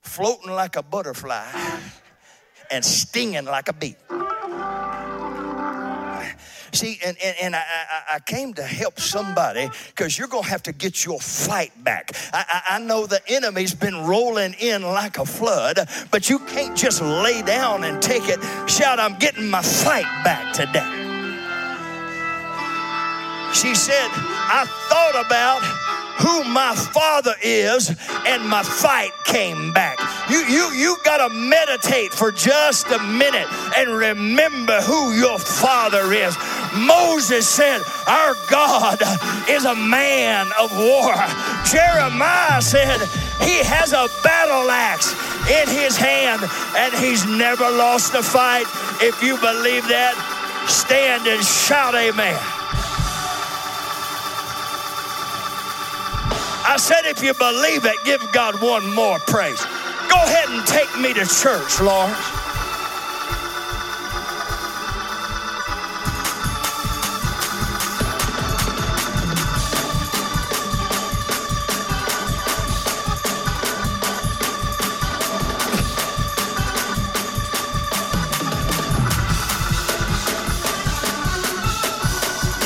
floating 0.00 0.52
like 0.52 0.76
a 0.76 0.82
butterfly 0.82 1.44
and 2.70 2.84
stinging 2.84 3.44
like 3.44 3.68
a 3.68 3.72
bee. 3.72 3.96
See, 6.72 6.98
and, 7.04 7.16
and, 7.22 7.36
and 7.42 7.56
I, 7.56 7.60
I, 7.60 8.14
I 8.16 8.18
came 8.20 8.54
to 8.54 8.62
help 8.62 9.00
somebody 9.00 9.68
because 9.88 10.18
you're 10.18 10.28
going 10.28 10.44
to 10.44 10.50
have 10.50 10.62
to 10.64 10.72
get 10.72 11.04
your 11.04 11.20
fight 11.20 11.72
back. 11.82 12.12
I, 12.32 12.44
I, 12.48 12.76
I 12.76 12.78
know 12.78 13.06
the 13.06 13.20
enemy's 13.28 13.74
been 13.74 14.06
rolling 14.06 14.54
in 14.54 14.82
like 14.82 15.18
a 15.18 15.24
flood, 15.24 15.78
but 16.10 16.30
you 16.30 16.38
can't 16.40 16.76
just 16.76 17.02
lay 17.02 17.42
down 17.42 17.84
and 17.84 18.00
take 18.00 18.28
it. 18.28 18.40
Shout, 18.68 19.00
I'm 19.00 19.18
getting 19.18 19.48
my 19.48 19.62
fight 19.62 20.06
back 20.24 20.52
today. 20.52 21.00
She 23.52 23.74
said, 23.74 24.08
I 24.52 24.64
thought 24.88 25.26
about 25.26 25.89
who 26.20 26.44
my 26.44 26.74
father 26.92 27.34
is, 27.42 27.88
and 28.26 28.46
my 28.46 28.62
fight 28.62 29.12
came 29.24 29.72
back. 29.72 29.98
You, 30.30 30.44
you, 30.46 30.70
you 30.72 30.96
got 31.02 31.26
to 31.26 31.34
meditate 31.34 32.12
for 32.12 32.30
just 32.30 32.86
a 32.88 32.98
minute 32.98 33.48
and 33.76 33.90
remember 33.90 34.80
who 34.82 35.12
your 35.12 35.38
father 35.38 36.12
is. 36.12 36.36
Moses 36.76 37.48
said, 37.48 37.80
Our 38.06 38.34
God 38.50 39.00
is 39.48 39.64
a 39.64 39.74
man 39.74 40.46
of 40.60 40.70
war. 40.76 41.14
Jeremiah 41.64 42.60
said, 42.60 43.00
He 43.40 43.64
has 43.64 43.92
a 43.92 44.06
battle 44.22 44.70
axe 44.70 45.12
in 45.50 45.68
his 45.68 45.96
hand 45.96 46.42
and 46.76 46.94
he's 47.02 47.24
never 47.26 47.64
lost 47.64 48.14
a 48.14 48.22
fight. 48.22 48.66
If 49.00 49.22
you 49.22 49.36
believe 49.38 49.88
that, 49.88 50.14
stand 50.68 51.26
and 51.26 51.42
shout, 51.42 51.94
Amen. 51.94 52.59
I 56.70 56.76
said, 56.76 57.04
if 57.04 57.20
you 57.20 57.34
believe 57.34 57.84
it, 57.84 57.96
give 58.04 58.30
God 58.30 58.62
one 58.62 58.94
more 58.94 59.18
praise. 59.18 59.60
Go 60.08 60.14
ahead 60.14 60.48
and 60.50 60.64
take 60.68 61.00
me 61.00 61.12
to 61.14 61.26
church, 61.26 61.80
Lord. 61.80 62.14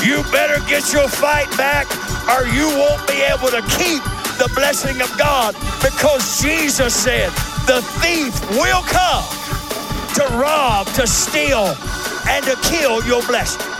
You 0.05 0.21
better 0.31 0.63
get 0.67 0.93
your 0.93 1.07
fight 1.07 1.49
back 1.57 2.04
or 2.33 2.47
you 2.47 2.67
won't 2.77 3.05
be 3.07 3.21
able 3.21 3.49
to 3.49 3.61
keep 3.77 4.01
the 4.37 4.49
blessing 4.55 5.01
of 5.01 5.11
God 5.17 5.55
because 5.81 6.41
Jesus 6.41 6.93
said, 6.93 7.29
The 7.67 7.81
thief 8.01 8.33
will 8.51 8.81
come 8.83 9.23
to 10.15 10.23
rob, 10.35 10.87
to 10.95 11.05
steal, 11.05 11.75
and 12.27 12.43
to 12.45 12.55
kill 12.63 13.03
your 13.05 13.21
blessing. 13.27 13.74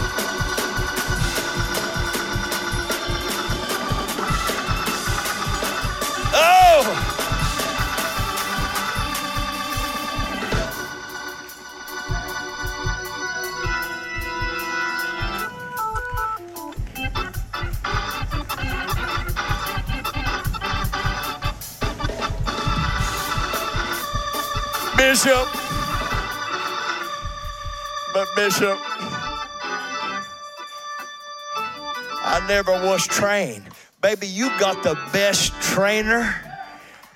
Never 32.48 32.72
was 32.72 33.08
trained. 33.08 33.64
Baby, 34.02 34.28
you 34.28 34.50
got 34.60 34.84
the 34.84 34.96
best 35.12 35.52
trainer 35.62 36.36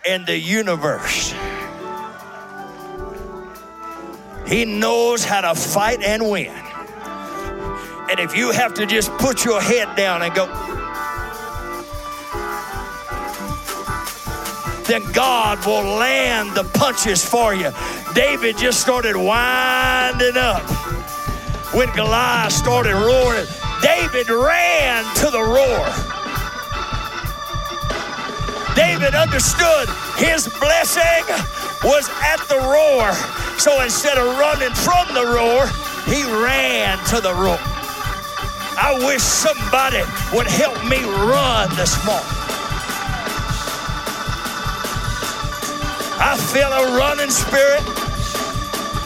in 0.07 0.25
the 0.25 0.37
universe. 0.37 1.33
He 4.47 4.65
knows 4.65 5.23
how 5.23 5.41
to 5.41 5.53
fight 5.53 6.01
and 6.01 6.27
win. 6.29 6.51
And 8.09 8.19
if 8.19 8.35
you 8.35 8.51
have 8.51 8.73
to 8.75 8.87
just 8.87 9.11
put 9.19 9.45
your 9.45 9.61
head 9.61 9.95
down 9.95 10.23
and 10.23 10.33
go, 10.33 10.47
then 14.85 15.03
God 15.11 15.63
will 15.63 15.83
land 15.99 16.55
the 16.55 16.63
punches 16.73 17.23
for 17.23 17.53
you. 17.53 17.71
David 18.15 18.57
just 18.57 18.81
started 18.81 19.15
winding 19.15 20.37
up 20.37 20.63
when 21.75 21.93
Goliath 21.95 22.51
started 22.51 22.95
roaring. 22.95 23.45
David 23.81 24.29
ran 24.29 25.03
to 25.15 25.29
the 25.29 25.41
roar. 25.41 25.87
David 28.75 29.15
understood 29.15 29.89
his 30.17 30.47
blessing 30.59 31.23
was 31.83 32.09
at 32.21 32.37
the 32.47 32.57
roar. 32.57 33.13
So 33.57 33.81
instead 33.81 34.17
of 34.17 34.37
running 34.37 34.73
from 34.73 35.13
the 35.13 35.25
roar, 35.25 35.67
he 36.05 36.23
ran 36.23 36.97
to 37.05 37.21
the 37.21 37.33
roar. 37.33 37.59
I 38.81 38.97
wish 39.05 39.21
somebody 39.21 40.03
would 40.33 40.47
help 40.47 40.83
me 40.85 41.03
run 41.03 41.69
this 41.75 41.93
morning. 42.05 42.25
I 46.21 46.37
feel 46.51 46.71
a 46.71 46.97
running 46.97 47.29
spirit. 47.29 47.98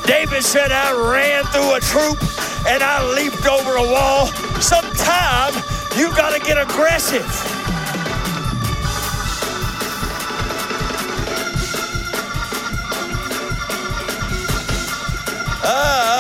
David 0.06 0.44
said, 0.44 0.72
I 0.72 0.92
ran 1.12 1.46
through 1.46 1.76
a 1.76 1.80
troop 1.80 2.20
and 2.68 2.84
I 2.84 3.04
leaped 3.16 3.46
over 3.48 3.76
a 3.78 3.84
wall. 3.84 4.28
Sometime 4.62 5.54
you 5.98 6.10
got 6.16 6.34
to 6.34 6.40
get 6.40 6.58
aggressive. 6.62 7.26
Ah. 15.66 16.13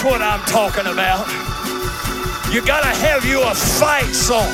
That's 0.00 0.12
what 0.12 0.22
I'm 0.22 0.40
talking 0.46 0.86
about. 0.90 1.26
You 2.50 2.64
got 2.64 2.80
to 2.80 3.00
have 3.00 3.22
you 3.22 3.42
a 3.42 3.54
fight 3.54 4.14
song. 4.14 4.48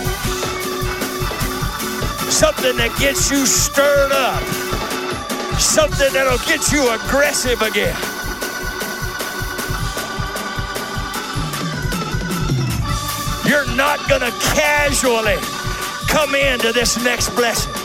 Something 2.28 2.76
that 2.78 2.92
gets 2.98 3.30
you 3.30 3.46
stirred 3.46 4.10
up. 4.10 4.42
Something 5.60 6.12
that'll 6.12 6.44
get 6.48 6.72
you 6.72 6.90
aggressive 6.90 7.62
again. 7.62 7.94
You're 13.46 13.72
not 13.76 14.00
to 14.22 14.32
casually 14.50 15.36
come 16.08 16.34
into 16.34 16.72
this 16.72 17.00
next 17.04 17.28
blessing. 17.36 17.75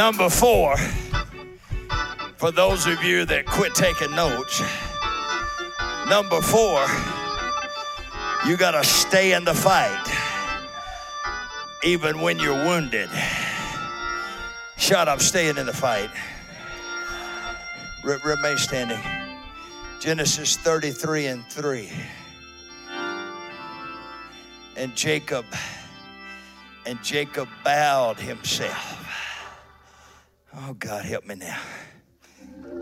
Number 0.00 0.30
four, 0.30 0.78
for 2.38 2.50
those 2.50 2.86
of 2.86 3.04
you 3.04 3.26
that 3.26 3.44
quit 3.44 3.74
taking 3.74 4.10
notes, 4.16 4.62
number 6.08 6.40
four, 6.40 6.86
you 8.48 8.56
got 8.56 8.70
to 8.70 8.82
stay 8.82 9.34
in 9.34 9.44
the 9.44 9.52
fight 9.52 10.06
even 11.84 12.22
when 12.22 12.38
you're 12.38 12.64
wounded. 12.64 13.10
Shout, 14.78 15.06
I'm 15.06 15.18
staying 15.18 15.58
in 15.58 15.66
the 15.66 15.74
fight. 15.74 16.08
remain 18.02 18.56
standing. 18.56 19.00
Genesis 20.00 20.56
33 20.56 21.26
and 21.26 21.46
3. 21.50 21.92
And 24.76 24.96
Jacob, 24.96 25.44
and 26.86 27.02
Jacob 27.02 27.50
bowed 27.62 28.18
himself. 28.18 29.09
Oh, 30.52 30.74
God, 30.74 31.04
help 31.04 31.26
me 31.26 31.36
now. 31.36 31.60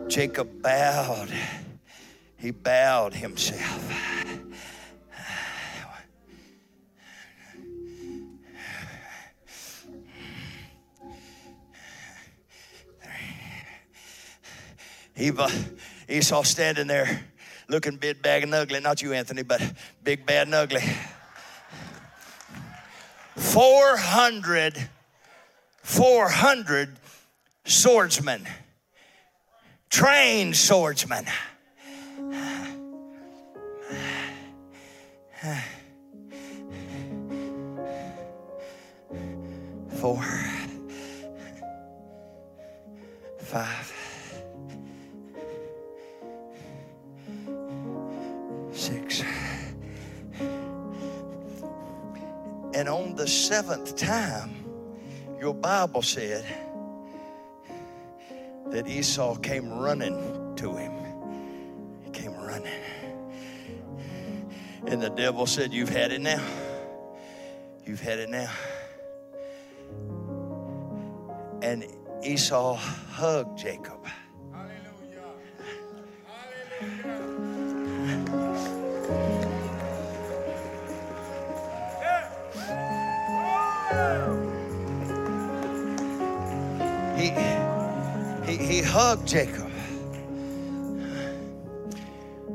Jacob 0.08 0.62
bowed, 0.62 1.28
he 2.38 2.50
bowed 2.50 3.12
himself. 3.12 3.84
Eva, 15.16 15.50
Esau 16.08 16.44
standing 16.44 16.86
there 16.86 17.24
looking 17.68 17.96
big, 17.96 18.22
bad, 18.22 18.44
and 18.44 18.54
ugly. 18.54 18.78
Not 18.80 19.02
you, 19.02 19.12
Anthony, 19.12 19.42
but 19.42 19.60
big, 20.04 20.24
bad, 20.24 20.46
and 20.46 20.54
ugly. 20.54 20.82
400, 23.36 24.88
400 25.82 27.00
swordsmen, 27.68 28.46
trained 29.90 30.56
swordsman. 30.56 31.26
Four, 40.00 40.24
five, 43.38 43.92
six. 48.72 49.22
And 52.74 52.88
on 52.88 53.14
the 53.16 53.26
seventh 53.26 53.96
time, 53.96 54.64
your 55.40 55.52
Bible 55.52 56.02
said 56.02 56.44
that 58.70 58.86
Esau 58.86 59.36
came 59.36 59.70
running 59.70 60.54
to 60.56 60.76
him. 60.76 60.92
He 62.04 62.10
came 62.10 62.34
running. 62.34 62.72
And 64.86 65.02
the 65.02 65.10
devil 65.10 65.46
said, 65.46 65.72
You've 65.72 65.88
had 65.88 66.12
it 66.12 66.20
now. 66.20 66.42
You've 67.84 68.00
had 68.00 68.18
it 68.18 68.28
now. 68.28 68.50
And 71.62 71.84
Esau 72.22 72.74
hugged 72.74 73.58
Jacob. 73.58 73.97
He 88.98 89.26
Jacob 89.26 89.70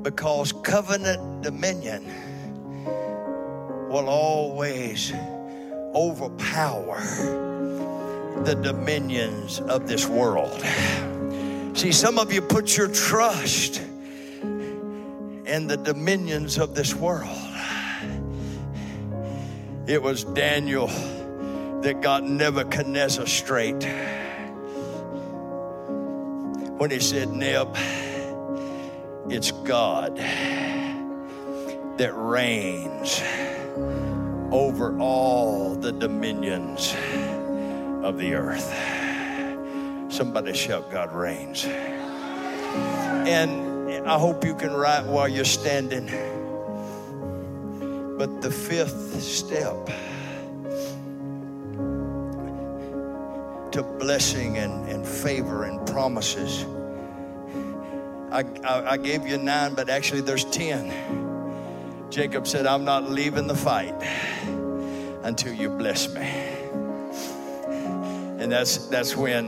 because 0.01 0.51
covenant 0.51 1.41
dominion 1.41 2.03
will 3.89 4.09
always 4.09 5.13
overpower 5.95 6.99
the 8.43 8.59
dominions 8.61 9.61
of 9.61 9.87
this 9.87 10.05
world. 10.05 10.61
See, 11.77 11.93
some 11.93 12.19
of 12.19 12.33
you 12.33 12.41
put 12.41 12.75
your 12.75 12.89
trust 12.89 13.77
in 14.41 15.67
the 15.67 15.77
dominions 15.77 16.57
of 16.57 16.75
this 16.75 16.93
world. 16.93 17.29
It 19.87 20.01
was 20.01 20.25
Daniel 20.25 20.87
that 20.87 22.01
got 22.01 22.25
Nebuchadnezzar 22.25 23.27
straight 23.27 23.87
when 26.83 26.91
he 26.91 26.99
said, 26.99 27.31
Neb, 27.31 27.77
it's 29.29 29.51
God 29.51 30.17
that 31.97 32.11
reigns 32.13 33.21
over 34.51 34.99
all 34.99 35.75
the 35.75 35.93
dominions 35.93 36.93
of 38.03 38.17
the 38.17 38.33
earth. 38.33 38.67
Somebody 40.11 40.51
shout, 40.51 40.91
God 40.91 41.15
reigns. 41.15 41.63
And 41.63 44.05
I 44.05 44.19
hope 44.19 44.43
you 44.43 44.53
can 44.53 44.73
write 44.73 45.05
while 45.05 45.29
you're 45.29 45.45
standing. 45.45 46.07
But 48.17 48.41
the 48.41 48.51
fifth 48.51 49.21
step 49.21 49.89
to 53.73 53.83
blessing 53.83 54.57
and, 54.57 54.87
and 54.87 55.05
favor 55.05 55.63
and 55.63 55.85
promises. 55.87 56.65
I, 58.31 58.43
I, 58.63 58.91
I 58.91 58.97
gave 58.97 59.27
you 59.27 59.37
nine, 59.37 59.73
but 59.73 59.89
actually 59.89 60.21
there's 60.21 60.45
ten. 60.45 60.91
Jacob 62.11 62.47
said, 62.47 62.67
I'm 62.67 62.85
not 62.85 63.09
leaving 63.09 63.47
the 63.47 63.55
fight 63.55 63.95
until 65.23 65.53
you 65.53 65.69
bless 65.69 66.13
me. 66.13 66.21
And 68.39 68.51
that's, 68.51 68.77
that's 68.87 69.15
when 69.15 69.47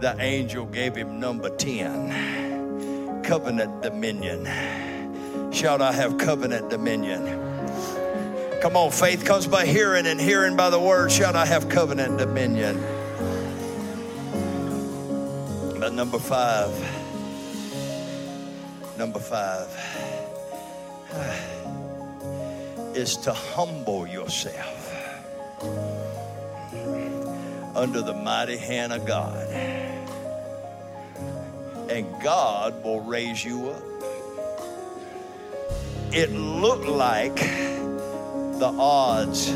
the 0.00 0.14
angel 0.20 0.66
gave 0.66 0.94
him 0.94 1.18
number 1.18 1.48
10 1.48 3.22
covenant 3.24 3.82
dominion. 3.82 4.44
Shall 5.52 5.82
I 5.82 5.92
have 5.92 6.18
covenant 6.18 6.70
dominion. 6.70 7.26
Come 8.60 8.76
on, 8.76 8.92
faith 8.92 9.24
comes 9.24 9.48
by 9.48 9.66
hearing, 9.66 10.06
and 10.06 10.20
hearing 10.20 10.56
by 10.56 10.70
the 10.70 10.78
word. 10.78 11.10
Shall 11.10 11.36
I 11.36 11.46
have 11.46 11.68
covenant 11.68 12.18
dominion. 12.18 12.82
Number 15.94 16.18
five, 16.18 16.70
number 18.98 19.20
five 19.20 19.68
is 22.96 23.16
to 23.16 23.32
humble 23.32 24.04
yourself 24.04 24.90
under 27.76 28.02
the 28.02 28.12
mighty 28.12 28.56
hand 28.56 28.92
of 28.92 29.06
God. 29.06 29.46
And 31.88 32.06
God 32.20 32.82
will 32.82 33.00
raise 33.00 33.44
you 33.44 33.70
up. 33.70 33.82
It 36.12 36.32
looked 36.32 36.86
like 36.86 37.36
the 37.36 38.74
odds 38.78 39.52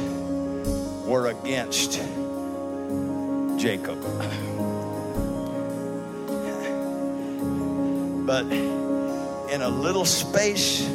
were 1.05 1.28
against 1.28 2.01
Jacob. 3.59 3.99
But 8.29 8.45
in 8.45 9.62
a 9.62 9.70
little 9.70 10.05
space 10.05 10.87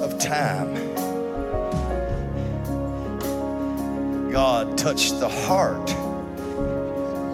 of 0.00 0.20
time, 0.20 0.72
God 4.30 4.78
touched 4.78 5.18
the 5.18 5.28
heart 5.28 5.92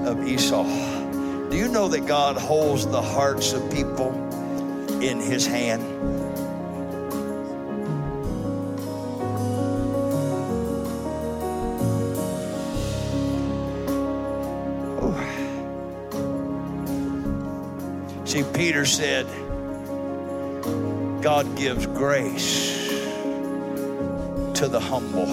of 0.06 0.26
Esau. 0.26 0.64
Do 1.50 1.56
you 1.58 1.68
know 1.68 1.88
that 1.88 2.06
God 2.06 2.38
holds 2.38 2.86
the 2.86 3.02
hearts 3.02 3.52
of 3.52 3.70
people 3.70 4.14
in 5.02 5.20
his 5.20 5.46
hand? 5.46 5.82
Peter 18.58 18.84
said, 18.84 19.24
God 21.22 21.56
gives 21.56 21.86
grace 21.86 22.88
to 24.58 24.66
the 24.66 24.80
humble. 24.80 25.28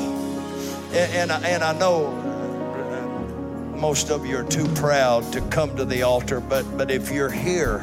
And, 0.93 1.31
and, 1.31 1.43
and 1.43 1.63
I 1.63 1.75
know 1.75 2.05
uh, 2.05 3.77
most 3.77 4.11
of 4.11 4.27
you 4.27 4.37
are 4.37 4.43
too 4.43 4.67
proud 4.75 5.33
to 5.33 5.41
come 5.41 5.75
to 5.77 5.85
the 5.85 6.03
altar, 6.03 6.39
but, 6.39 6.77
but 6.77 6.91
if 6.91 7.11
you're 7.11 7.31
here 7.31 7.77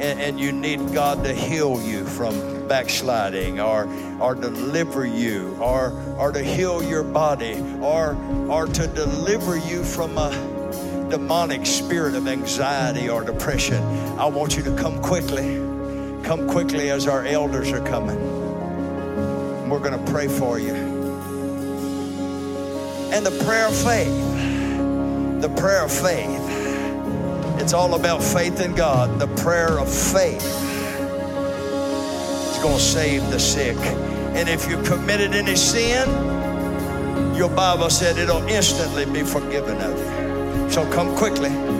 and, 0.00 0.20
and 0.20 0.40
you 0.40 0.50
need 0.50 0.92
God 0.92 1.22
to 1.22 1.32
heal 1.32 1.80
you 1.80 2.04
from 2.04 2.66
backsliding 2.66 3.60
or, 3.60 3.88
or 4.20 4.34
deliver 4.34 5.06
you 5.06 5.56
or, 5.60 5.92
or 6.18 6.32
to 6.32 6.42
heal 6.42 6.82
your 6.82 7.04
body 7.04 7.60
or, 7.80 8.16
or 8.48 8.66
to 8.66 8.88
deliver 8.88 9.56
you 9.56 9.84
from 9.84 10.18
a 10.18 10.49
demonic 11.10 11.66
spirit 11.66 12.14
of 12.14 12.28
anxiety 12.28 13.08
or 13.08 13.24
depression, 13.24 13.82
I 14.18 14.26
want 14.26 14.56
you 14.56 14.62
to 14.62 14.76
come 14.76 15.02
quickly. 15.02 15.56
Come 16.22 16.48
quickly 16.48 16.90
as 16.90 17.08
our 17.08 17.24
elders 17.24 17.72
are 17.72 17.84
coming. 17.84 18.18
We're 19.68 19.80
going 19.80 19.98
to 20.04 20.12
pray 20.12 20.28
for 20.28 20.58
you. 20.58 20.74
And 23.12 23.26
the 23.26 23.44
prayer 23.44 23.66
of 23.66 23.76
faith, 23.76 25.42
the 25.42 25.48
prayer 25.56 25.84
of 25.84 25.92
faith, 25.92 26.40
it's 27.60 27.70
It's 27.70 27.76
all 27.76 27.94
about 27.94 28.20
faith 28.20 28.60
in 28.60 28.74
God. 28.74 29.20
The 29.20 29.28
prayer 29.44 29.78
of 29.78 29.88
faith 29.88 30.44
is 32.50 32.58
going 32.60 32.78
to 32.78 32.82
save 32.82 33.30
the 33.30 33.38
sick. 33.38 33.76
And 34.34 34.48
if 34.48 34.68
you 34.68 34.82
committed 34.82 35.34
any 35.34 35.54
sin, 35.54 36.08
your 37.36 37.48
Bible 37.48 37.88
said 37.88 38.18
it'll 38.18 38.44
instantly 38.48 39.04
be 39.04 39.22
forgiven 39.22 39.80
of 39.82 39.96
you. 39.96 40.19
So 40.70 40.88
come 40.88 41.16
quickly. 41.16 41.79